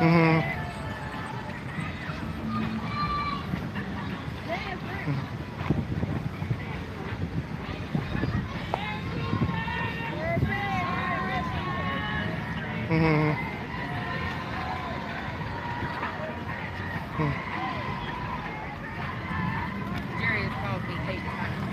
Mhm. 0.00 0.42
Mhm. 12.88 13.36
Jerry 20.20 20.42
has 20.42 20.52
called 20.62 20.82
me 20.86 20.94
eight 21.08 21.24
times. 21.24 21.66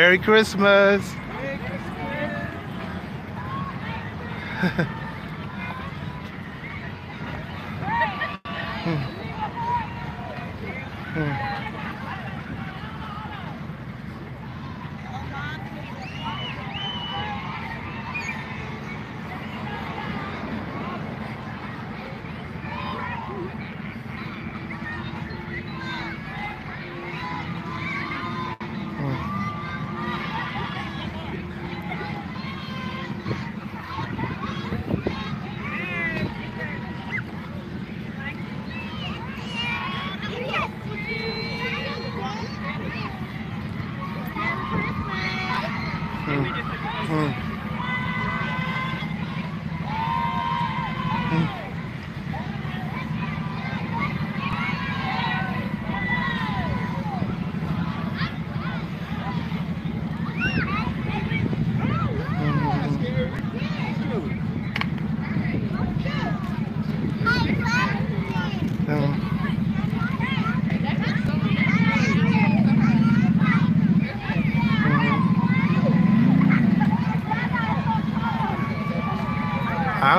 Merry 0.00 0.18
Christmas. 0.18 1.19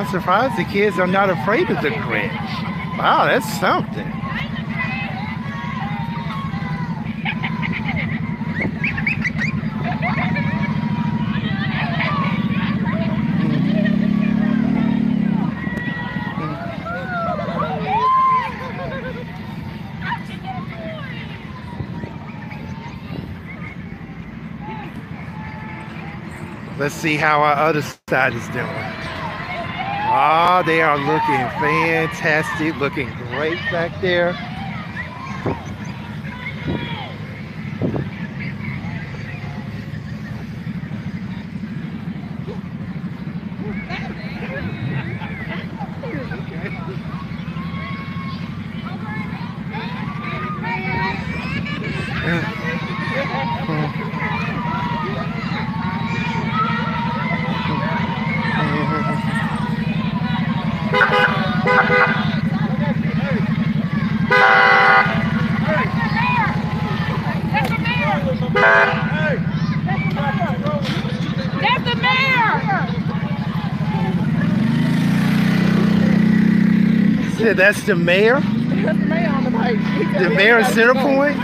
I'm 0.01 0.07
surprised 0.07 0.57
the 0.57 0.63
kids 0.63 0.97
are 0.97 1.05
not 1.05 1.29
afraid 1.29 1.69
of 1.69 1.79
the 1.83 1.89
Grinch. 1.89 2.33
Wow, 2.97 3.25
that's 3.27 3.45
something. 3.59 4.03
Let's 26.79 26.95
see 26.95 27.17
how 27.17 27.41
our 27.43 27.53
other 27.53 27.83
side 28.09 28.33
is 28.33 28.47
doing. 28.47 28.80
Ah, 30.13 30.59
oh, 30.59 30.63
they 30.63 30.81
are 30.81 30.97
looking 30.97 31.39
fantastic, 31.63 32.75
looking 32.81 33.07
great 33.29 33.55
back 33.71 33.91
there. 34.01 34.33
that's 77.61 77.83
the 77.83 77.95
mayor? 77.95 78.39
That's 78.39 78.97
the 78.97 79.05
mayor 79.05 79.29
on 79.29 79.43
the 79.43 79.51
bike. 79.51 79.77
The 79.77 80.29
mayor 80.31 80.59
of 80.59 80.65
Center 80.67 80.95
Point? 80.95 81.37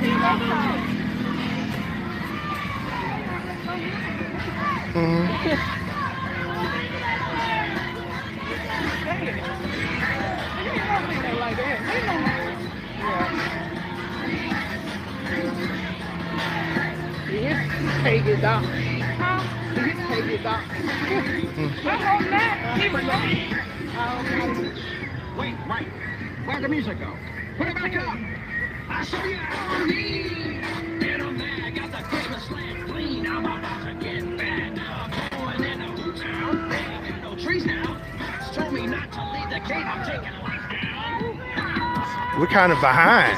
kind 42.58 42.72
of 42.72 42.82
behind. 42.82 43.38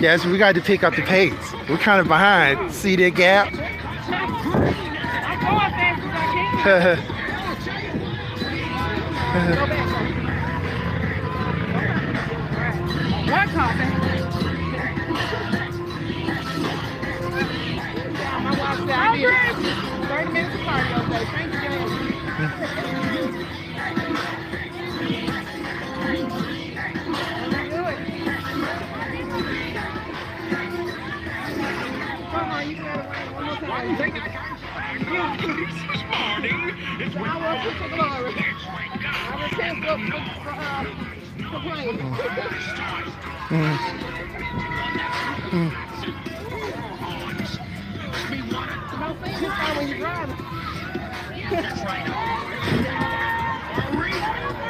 Yes, 0.00 0.24
we 0.24 0.38
got 0.38 0.56
to 0.56 0.60
pick 0.60 0.82
up 0.82 0.96
the 0.96 1.02
pace. 1.02 1.52
We're 1.68 1.78
kind 1.78 2.00
of 2.00 2.08
behind. 2.08 2.74
See 2.74 2.96
that 2.96 3.14
gap? 3.14 3.52
shit 49.38 49.50
out 49.50 49.76
when 49.76 49.88
you 49.88 49.98
drive. 49.98 50.30
driving. 51.82 52.12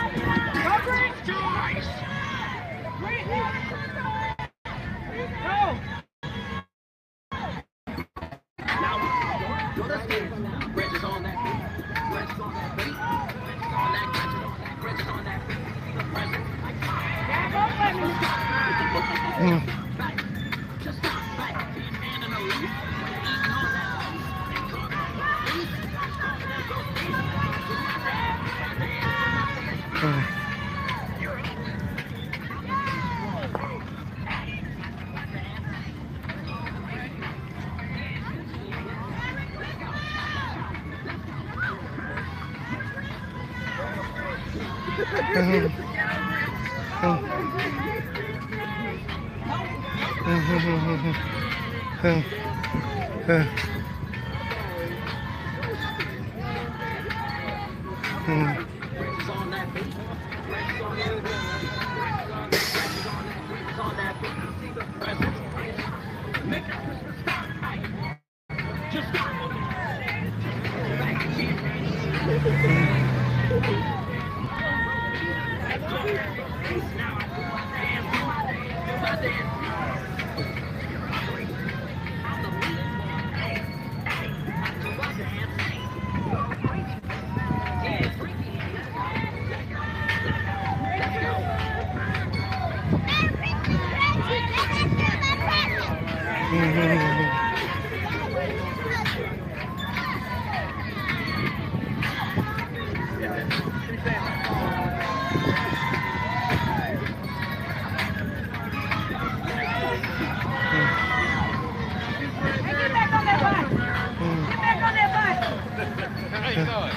Hello, 116.57 116.89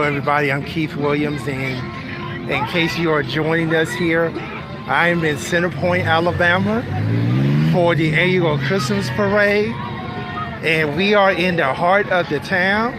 everybody. 0.00 0.50
I'm 0.50 0.64
Keith 0.64 0.96
Williams, 0.96 1.46
and 1.46 2.50
in 2.50 2.64
case 2.68 2.96
you 2.96 3.10
are 3.10 3.22
joining 3.22 3.74
us 3.74 3.90
here, 3.90 4.32
I 4.86 5.08
am 5.08 5.22
in 5.24 5.36
Center 5.36 5.68
Point, 5.68 6.06
Alabama, 6.06 6.82
for 7.72 7.94
the 7.94 8.12
annual 8.12 8.58
Christmas 8.58 9.08
parade, 9.10 9.70
and 10.62 10.94
we 10.94 11.14
are 11.14 11.32
in 11.32 11.56
the 11.56 11.72
heart 11.72 12.06
of 12.10 12.28
the 12.28 12.38
town. 12.40 12.92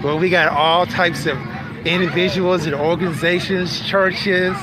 Where 0.00 0.14
we 0.14 0.30
got 0.30 0.52
all 0.52 0.86
types 0.86 1.26
of 1.26 1.36
individuals 1.84 2.66
and 2.66 2.74
organizations, 2.74 3.80
churches. 3.80 4.56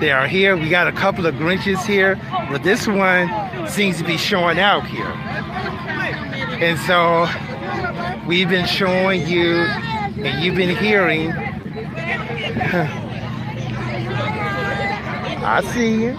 They 0.00 0.10
are 0.10 0.26
here. 0.26 0.56
We 0.56 0.68
got 0.68 0.88
a 0.88 0.92
couple 0.92 1.26
of 1.26 1.36
Grinches 1.36 1.86
here, 1.86 2.20
but 2.50 2.64
this 2.64 2.88
one 2.88 3.28
seems 3.68 3.98
to 3.98 4.04
be 4.04 4.16
showing 4.16 4.58
out 4.58 4.84
here. 4.86 5.06
And 6.60 6.76
so 6.80 7.28
we've 8.26 8.48
been 8.48 8.66
showing 8.66 9.28
you, 9.28 9.58
and 9.58 10.44
you've 10.44 10.56
been 10.56 10.76
hearing. 10.76 11.32
I 15.46 15.62
see 15.62 15.92
you. 16.02 16.10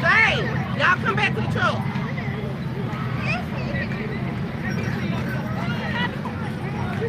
Hey, 0.00 0.44
y'all 0.78 0.96
come 1.04 1.16
back 1.16 1.34
to 1.34 1.40
the 1.40 1.48
truck. 1.48 1.78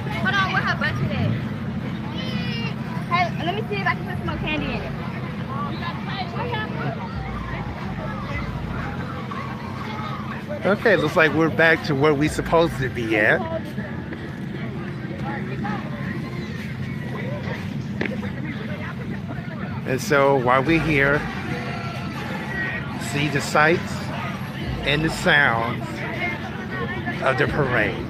Hold 0.09 0.35
on, 0.35 0.53
where 0.53 0.63
her 0.63 0.77
bucket 0.79 1.11
at? 1.11 1.31
Hey, 3.09 3.45
let 3.45 3.55
me 3.55 3.61
see 3.69 3.81
if 3.81 3.87
I 3.87 3.95
can 3.95 4.05
put 4.05 4.17
some 4.17 4.27
more 4.27 4.37
candy 4.37 4.65
in 4.67 4.81
it. 4.83 4.91
Okay, 10.89 10.99
looks 10.99 11.15
like 11.15 11.31
we're 11.35 11.49
back 11.49 11.83
to 11.83 11.93
where 11.93 12.15
we 12.15 12.27
supposed 12.27 12.75
to 12.79 12.89
be 12.89 13.15
at. 13.15 13.39
And 19.85 20.01
so 20.01 20.37
while 20.37 20.63
we're 20.63 20.81
here, 20.81 21.19
see 23.11 23.27
the 23.27 23.39
sights 23.39 23.93
and 24.81 25.05
the 25.05 25.11
sounds 25.11 25.83
of 27.21 27.37
the 27.37 27.45
parade. 27.45 28.08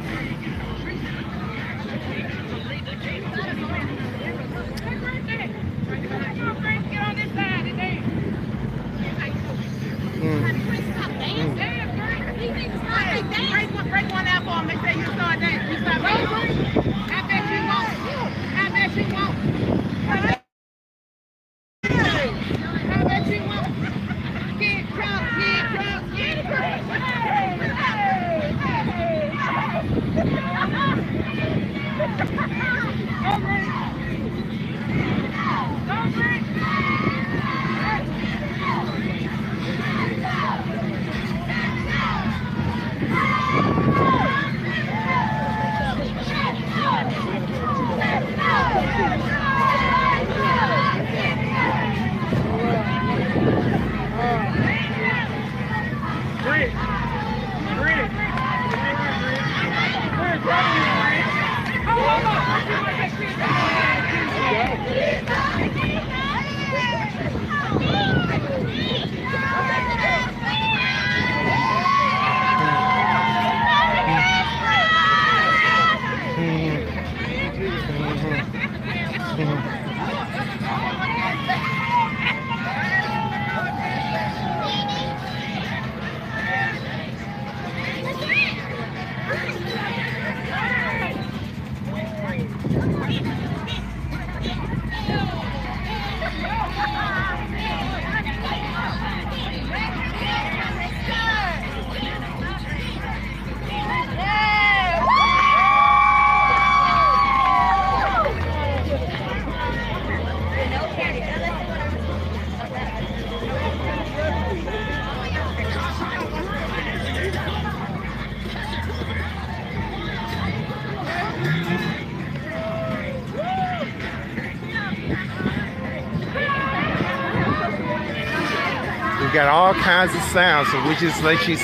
We 129.30 129.36
got 129.36 129.48
all 129.48 129.76
kinds 129.76 130.16
of 130.16 130.22
sounds, 130.32 130.72
so 130.72 130.88
we 130.88 130.96
just 130.96 131.22
let 131.22 131.48
you 131.48 131.56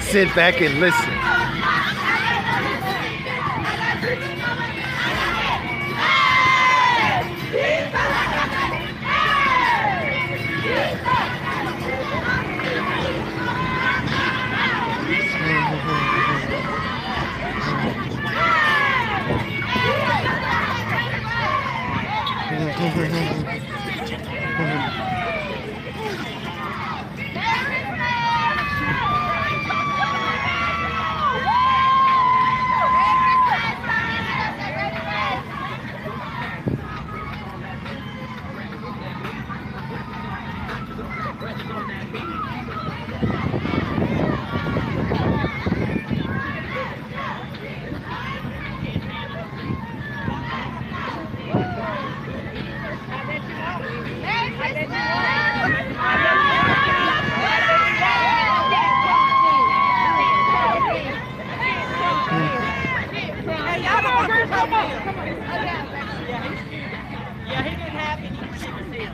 sit 0.00 0.34
back 0.34 0.60
and 0.60 0.80
listen. 0.80 1.08
Hey, 63.72 63.84
y'all 63.84 64.02
don't 64.02 64.24
agree? 64.24 64.46
Come 64.48 64.72
on, 64.72 64.86
come 65.02 65.18
on. 65.18 65.26
Yeah, 67.46 67.62
he 67.62 67.70
didn't 67.76 67.96
have 67.96 68.18
any 68.18 68.38
receivers 68.50 68.88
here. 68.94 69.12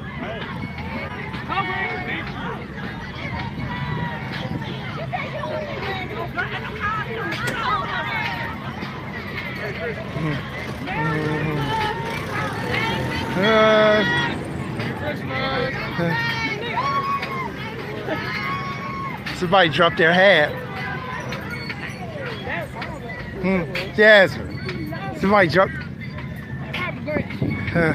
Uh, 13.41 13.79
somebody 19.49 19.71
dropped 19.71 19.97
their 19.97 20.13
hat. 20.13 20.51
Hmm, 23.41 23.63
Jasmine. 23.97 24.95
Somebody 25.19 25.49
dropped. 25.49 25.73
Huh. 27.73 27.95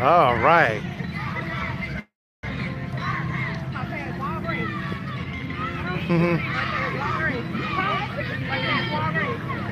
All 0.00 0.36
right. 0.38 0.82
Mhm. 5.94 6.56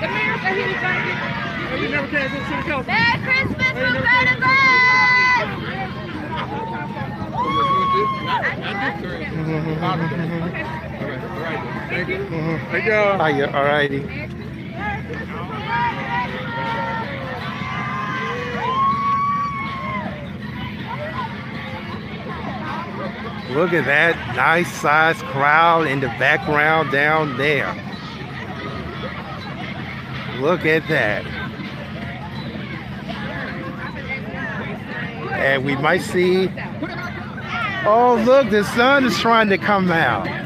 The 0.00 0.08
mayor 0.08 0.38
said 0.42 0.56
he 0.56 0.64
was 0.66 0.76
trying 0.80 1.06
to 1.06 1.12
get. 1.12 1.80
You 1.82 1.88
never 1.88 2.08
came 2.08 2.30
to 2.30 2.38
the 2.38 2.44
city 2.46 2.62
council? 2.68 2.86
Merry 2.86 3.18
Christmas 3.22 3.70
from 3.72 4.02
Better 4.02 4.40
Thank 11.90 12.08
you. 12.08 12.16
Mhm. 12.18 12.70
Thank 12.70 12.84
you. 12.86 13.11
Oh, 13.22 13.26
yeah, 13.26 13.56
all 13.56 13.62
righty. 13.62 14.00
Look 23.54 23.72
at 23.72 23.84
that 23.84 24.34
nice 24.34 24.72
sized 24.72 25.22
crowd 25.26 25.86
in 25.86 26.00
the 26.00 26.08
background 26.18 26.90
down 26.90 27.38
there. 27.38 27.72
Look 30.40 30.66
at 30.66 30.88
that. 30.88 31.24
And 35.30 35.64
we 35.64 35.76
might 35.76 36.02
see. 36.02 36.48
Oh, 37.86 38.20
look, 38.26 38.50
the 38.50 38.64
sun 38.74 39.04
is 39.04 39.16
trying 39.20 39.48
to 39.50 39.58
come 39.58 39.92
out. 39.92 40.41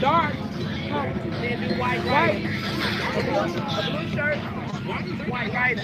Dark 0.00 0.34
white, 1.78 2.04
white. 2.04 2.44
A 3.14 3.22
blue, 3.22 3.38
a 3.38 3.90
blue 3.90 4.08
shirt, 4.10 4.38
white 5.28 5.52
rider. 5.52 5.82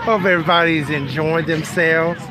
Hope 0.00 0.24
everybody's 0.24 0.90
enjoying 0.90 1.46
themselves. 1.46 2.22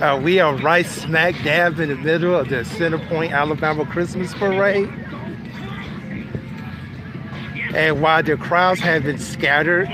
Uh, 0.00 0.20
we 0.22 0.40
are 0.40 0.54
right 0.56 0.86
smack 0.86 1.34
dab 1.42 1.80
in 1.80 1.88
the 1.88 1.96
middle 1.96 2.34
of 2.34 2.48
the 2.48 2.64
Center 2.64 2.98
Point, 2.98 3.32
Alabama 3.32 3.86
Christmas 3.86 4.34
Parade. 4.34 4.88
And 7.74 8.00
while 8.00 8.22
the 8.22 8.36
crowds 8.36 8.80
have 8.80 9.04
been 9.04 9.18
scattered, 9.18 9.88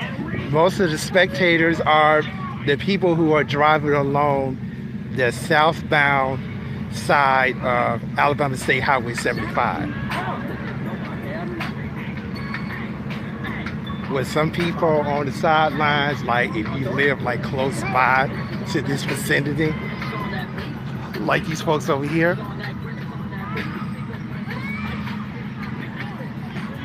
most 0.50 0.80
of 0.80 0.90
the 0.90 0.98
spectators 0.98 1.80
are 1.80 2.22
the 2.66 2.76
people 2.76 3.14
who 3.14 3.32
are 3.32 3.44
driving 3.44 3.92
along 3.92 4.58
the 5.14 5.30
southbound 5.30 6.40
side 6.94 7.56
of 7.58 8.02
Alabama 8.18 8.56
State 8.56 8.80
Highway 8.80 9.14
75. 9.14 9.88
With 14.10 14.26
some 14.26 14.52
people 14.52 14.88
on 14.88 15.26
the 15.26 15.32
sidelines, 15.32 16.22
like 16.24 16.50
if 16.50 16.66
you 16.78 16.90
live 16.90 17.22
like 17.22 17.42
close 17.42 17.80
by 17.82 18.28
to 18.72 18.82
this 18.82 19.04
vicinity, 19.04 19.74
like 21.20 21.46
these 21.46 21.62
folks 21.62 21.88
over 21.88 22.04
here. 22.04 22.36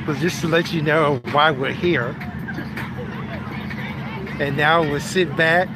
But 0.06 0.18
just 0.18 0.40
to 0.42 0.48
let 0.48 0.72
you 0.72 0.82
know 0.82 1.22
why 1.32 1.52
we're 1.52 1.74
here. 1.74 2.16
And 4.40 4.56
now 4.56 4.82
we'll 4.84 5.02
sit 5.02 5.36
back 5.36 5.68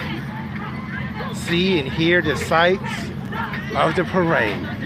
see 1.35 1.79
and 1.79 1.87
hear 1.87 2.21
the 2.21 2.35
sights 2.35 3.09
of 3.75 3.95
the 3.95 4.03
parade. 4.05 4.80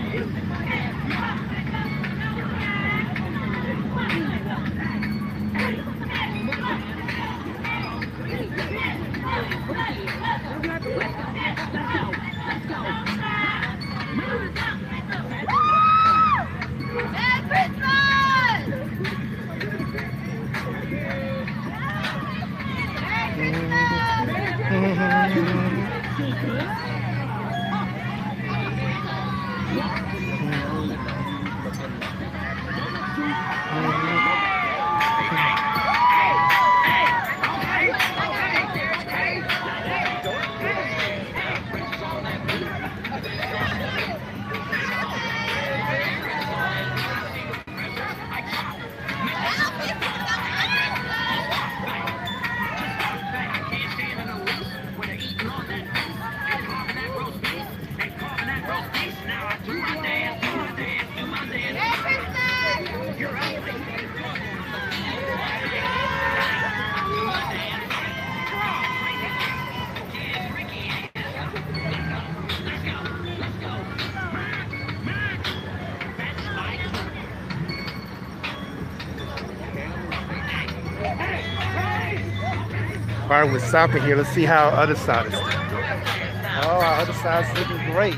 with 83.51 83.63
soccer 83.63 83.99
here. 83.99 84.15
Let's 84.15 84.29
see 84.29 84.45
how 84.45 84.69
other 84.69 84.95
side 84.95 85.27
is. 85.27 85.33
Oh, 85.35 86.79
our 86.81 87.01
other 87.01 87.13
side's 87.13 87.47
looking 87.59 87.91
great. 87.91 88.15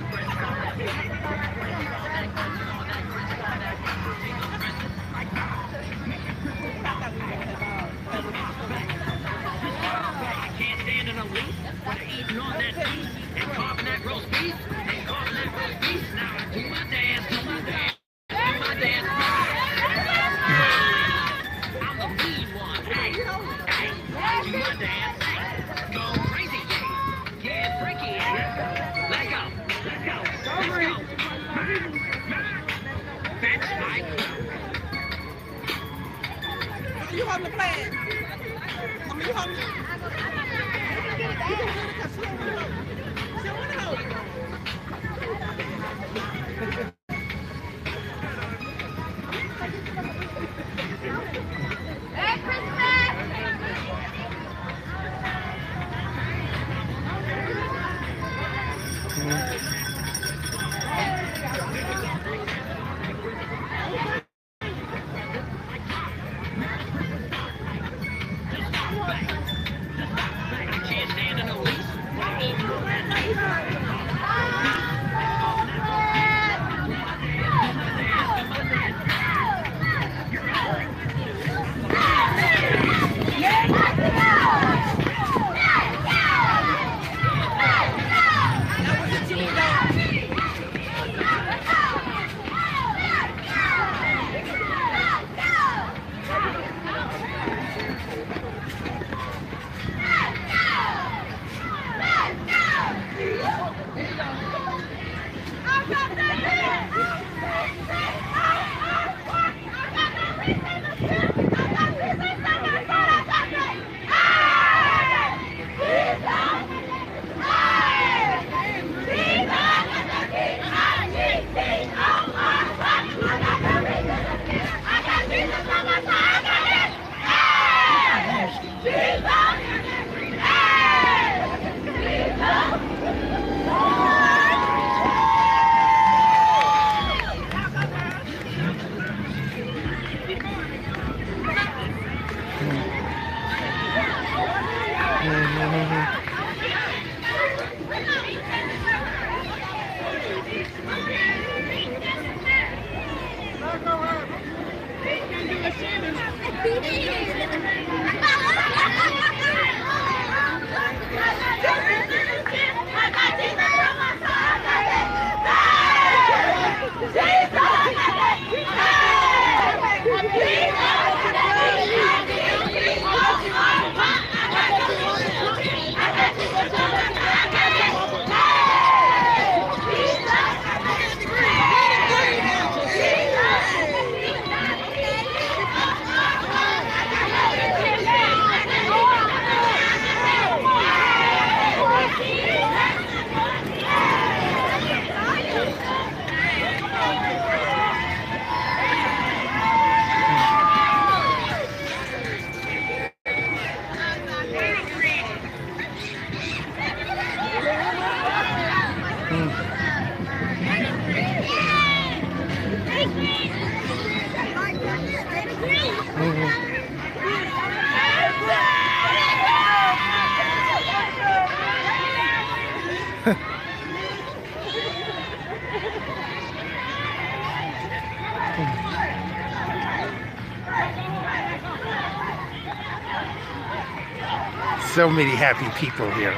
So 234.97 235.07
many 235.07 235.29
happy 235.29 235.69
people 235.79 236.09
here. 236.13 236.33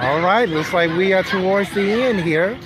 All 0.00 0.20
right, 0.22 0.48
looks 0.48 0.72
like 0.72 0.90
we 0.92 1.12
are 1.12 1.22
towards 1.22 1.70
the 1.74 1.82
end 1.82 2.20
here. 2.20 2.58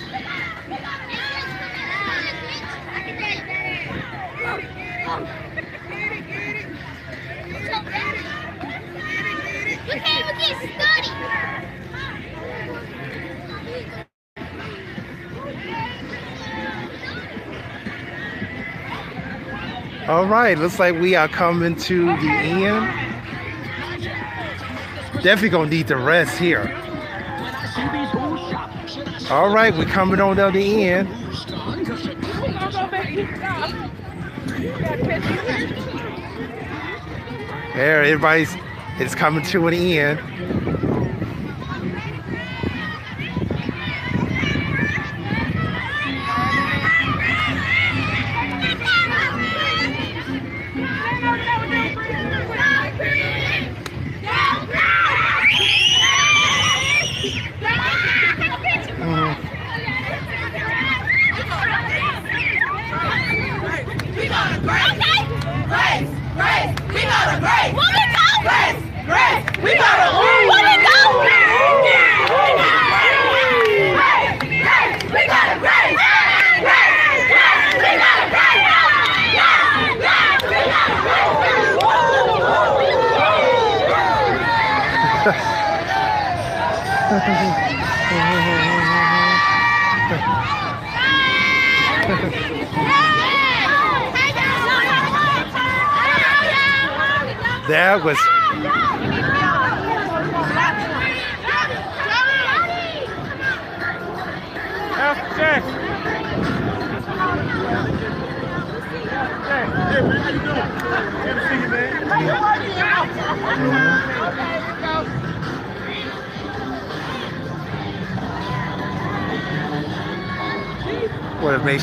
Right, 20.49 20.57
looks 20.57 20.79
like 20.79 20.99
we 20.99 21.15
are 21.15 21.27
coming 21.27 21.75
to 21.75 22.05
the 22.05 22.29
end. 22.29 22.87
Definitely 25.21 25.49
gonna 25.49 25.69
need 25.69 25.87
the 25.87 25.95
rest 25.95 26.39
here. 26.39 26.75
All 29.29 29.53
right, 29.53 29.71
we're 29.77 29.85
coming 29.85 30.19
on 30.19 30.37
to 30.37 30.49
the 30.51 30.83
end. 30.85 31.07
There, 37.75 38.03
everybody's 38.03 38.55
it's 38.97 39.13
coming 39.13 39.45
to 39.45 39.67
an 39.67 39.73
end. 39.75 40.38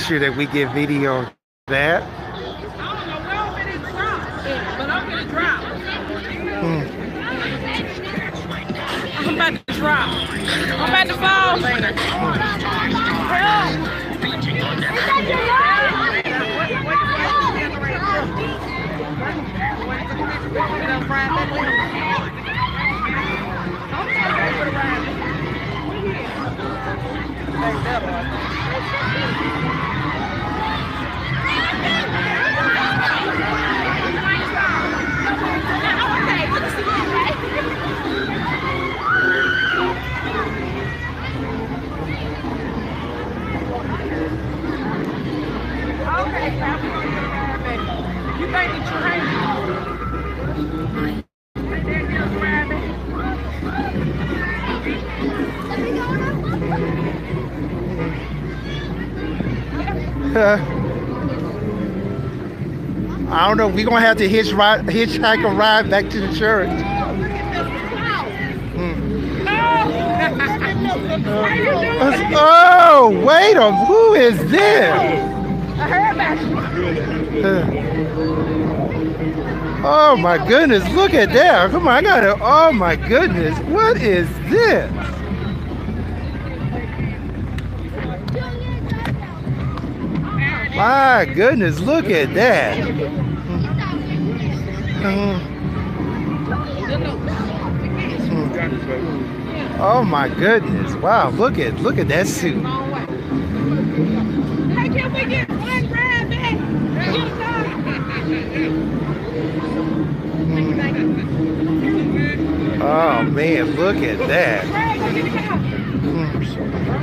Sure 0.07 0.20
that 0.20 0.36
we 0.36 0.46
get 0.46 0.72
video 0.72 1.22
of 1.22 1.34
that. 1.66 2.26
I 63.28 63.49
don't 63.49 63.57
know. 63.57 63.68
We're 63.68 63.84
gonna 63.84 64.01
have 64.01 64.18
to 64.18 64.28
hitch 64.28 64.53
ride, 64.53 64.84
hitchhike 64.87 65.45
a 65.45 65.55
ride 65.55 65.91
back 65.91 66.09
to 66.11 66.20
the 66.20 66.34
church. 66.34 66.68
Hmm. 68.76 69.16
Oh, 72.39 73.11
wait 73.24 73.57
a 73.57 73.72
who 73.87 74.14
is 74.14 74.39
this? 74.51 74.93
I 75.78 75.89
heard 75.89 76.14
about. 76.14 76.39
Oh 79.89 80.16
my 80.16 80.37
goodness, 80.49 80.82
look 80.95 81.14
at 81.14 81.32
that. 81.32 81.70
Come 81.70 81.87
on, 81.87 81.95
I 81.95 82.03
gotta 82.03 82.37
oh 82.41 82.72
my 82.72 82.97
goodness. 82.97 83.57
What 83.68 83.99
is 83.99 84.28
this? 84.51 84.91
My 90.77 91.24
goodness, 91.35 91.81
look 91.81 92.11
at 92.11 92.35
that. 92.35 92.79
Uh-huh. 95.03 95.41
Oh 99.79 100.05
my 100.05 100.29
goodness. 100.29 100.95
Wow, 100.97 101.31
look 101.31 101.59
at 101.59 101.81
look 101.81 101.99
at 101.99 102.09
that 102.09 102.27
suit. 102.27 102.62
Hey, 104.74 104.89
can 104.89 105.12
we 105.12 105.24
get 105.27 105.49
one 105.49 105.87
grab? 105.89 106.16
Oh 112.79 113.22
man, 113.22 113.77
look 113.77 113.97
at 113.97 114.18
that. 114.29 114.66
Greg, 114.66 114.99
go 114.99 115.12
get 115.12 115.24
the 115.24 115.31
car. 115.39 115.59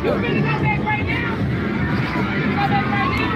You 0.04 0.12
ready 0.14 0.36
to 0.36 0.42
go 0.42 0.46
back 0.62 0.80
right 0.84 1.06
now? 1.06 1.36
Go 1.36 2.68
back 2.70 2.86
right 2.86 3.12
now? 3.20 3.34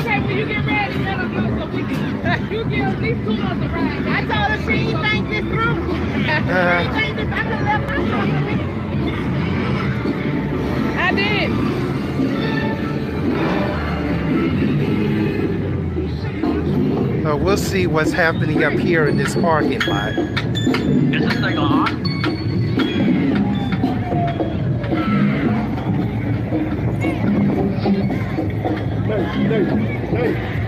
Okay, 0.00 0.18
when 0.20 0.36
you 0.36 0.46
get 0.46 0.64
ready, 0.64 0.98
let 1.04 1.71
us 1.82 1.90
know 1.90 2.12
so 2.12 2.22
we 2.22 2.22
can. 2.22 2.52
You 2.52 2.64
give 2.64 3.00
these 3.00 3.16
two 3.24 3.42
us 3.42 3.52
a 3.52 3.68
ride. 3.68 4.06
I 4.06 4.20
told 4.20 4.50
her 4.50 4.58
she 4.64 4.72
ain't 4.72 5.00
think 5.00 5.28
this 5.28 5.40
through. 5.40 5.92
Uh, 6.32 6.88
I 10.98 11.12
did. 11.14 11.50
so 17.22 17.36
we'll 17.36 17.56
see 17.56 17.86
what's 17.86 18.12
happening 18.12 18.64
up 18.64 18.72
here 18.74 19.08
in 19.08 19.16
this 19.16 19.34
parking 19.34 19.80
lot. 19.82 20.12
Is 20.12 21.22
this 21.22 21.40
thing 21.40 21.58
on? 21.58 22.02
Hosting 29.12 30.61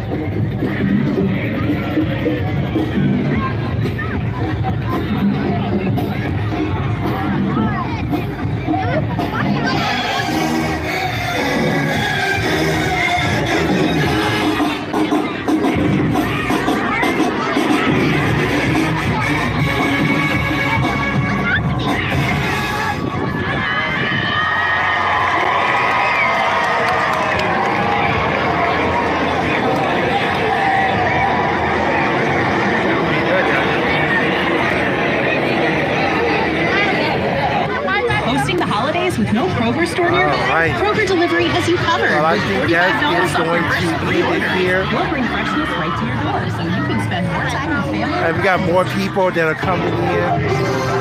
Well, 42.74 42.82
I 42.82 42.98
with 42.98 42.98
think 42.98 43.14
$45 43.14 43.14
that 43.14 43.22
is 43.22 43.34
going 43.38 43.62
to 43.62 44.34
it 44.34 44.42
here. 44.58 44.82
We'll 44.90 45.08
bring 45.08 45.22
freshness 45.30 45.70
right 45.78 45.94
to 45.94 46.04
your 46.10 46.18
door 46.26 46.42
so 46.50 46.62
you 46.66 46.82
can 46.90 46.98
spend 47.06 47.24
more 47.30 47.46
time 47.46 47.70
with 47.70 47.94
family. 47.94 48.26
And 48.26 48.36
we 48.36 48.42
got 48.42 48.58
more 48.66 48.84
people 48.98 49.30
that 49.30 49.46
are 49.46 49.54
coming 49.54 49.94
in. 49.94 50.94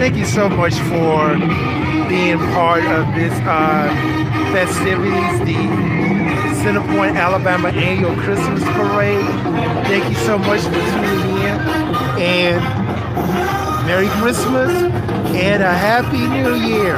Thank 0.00 0.16
you 0.16 0.24
so 0.24 0.48
much 0.48 0.74
for 0.88 1.36
being 2.08 2.38
part 2.56 2.84
of 2.84 3.14
this 3.14 3.34
uh, 3.44 3.92
festivities, 4.50 5.40
the 5.40 5.60
Center 6.62 6.80
Point, 6.96 7.18
Alabama 7.18 7.68
annual 7.68 8.16
Christmas 8.16 8.62
parade. 8.64 9.26
Thank 9.86 10.08
you 10.08 10.16
so 10.24 10.38
much 10.38 10.62
for 10.62 10.72
tuning 10.72 11.36
in, 11.36 11.60
and 12.18 12.83
Merry 13.86 14.08
Christmas 14.08 14.70
and 15.34 15.62
a 15.62 15.70
Happy 15.70 16.26
New 16.26 16.54
Year. 16.54 16.96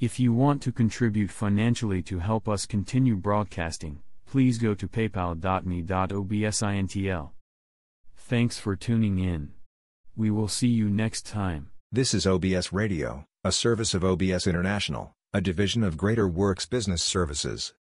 If 0.00 0.18
you 0.18 0.32
want 0.32 0.62
to 0.62 0.72
contribute 0.72 1.30
financially 1.30 2.00
to 2.04 2.20
help 2.20 2.48
us 2.48 2.64
continue 2.64 3.16
broadcasting, 3.16 4.00
please 4.30 4.58
go 4.58 4.74
to 4.74 4.86
paypal.me.obsintl. 4.86 7.30
Thanks 8.16 8.58
for 8.60 8.76
tuning 8.76 9.18
in. 9.18 9.50
We 10.14 10.30
will 10.30 10.46
see 10.46 10.68
you 10.68 10.88
next 10.88 11.26
time. 11.26 11.70
This 11.90 12.14
is 12.14 12.28
OBS 12.28 12.72
Radio, 12.72 13.24
a 13.42 13.50
service 13.50 13.92
of 13.92 14.04
OBS 14.04 14.46
International, 14.46 15.10
a 15.34 15.40
division 15.40 15.82
of 15.82 15.96
Greater 15.96 16.28
Works 16.28 16.64
Business 16.64 17.02
Services. 17.02 17.68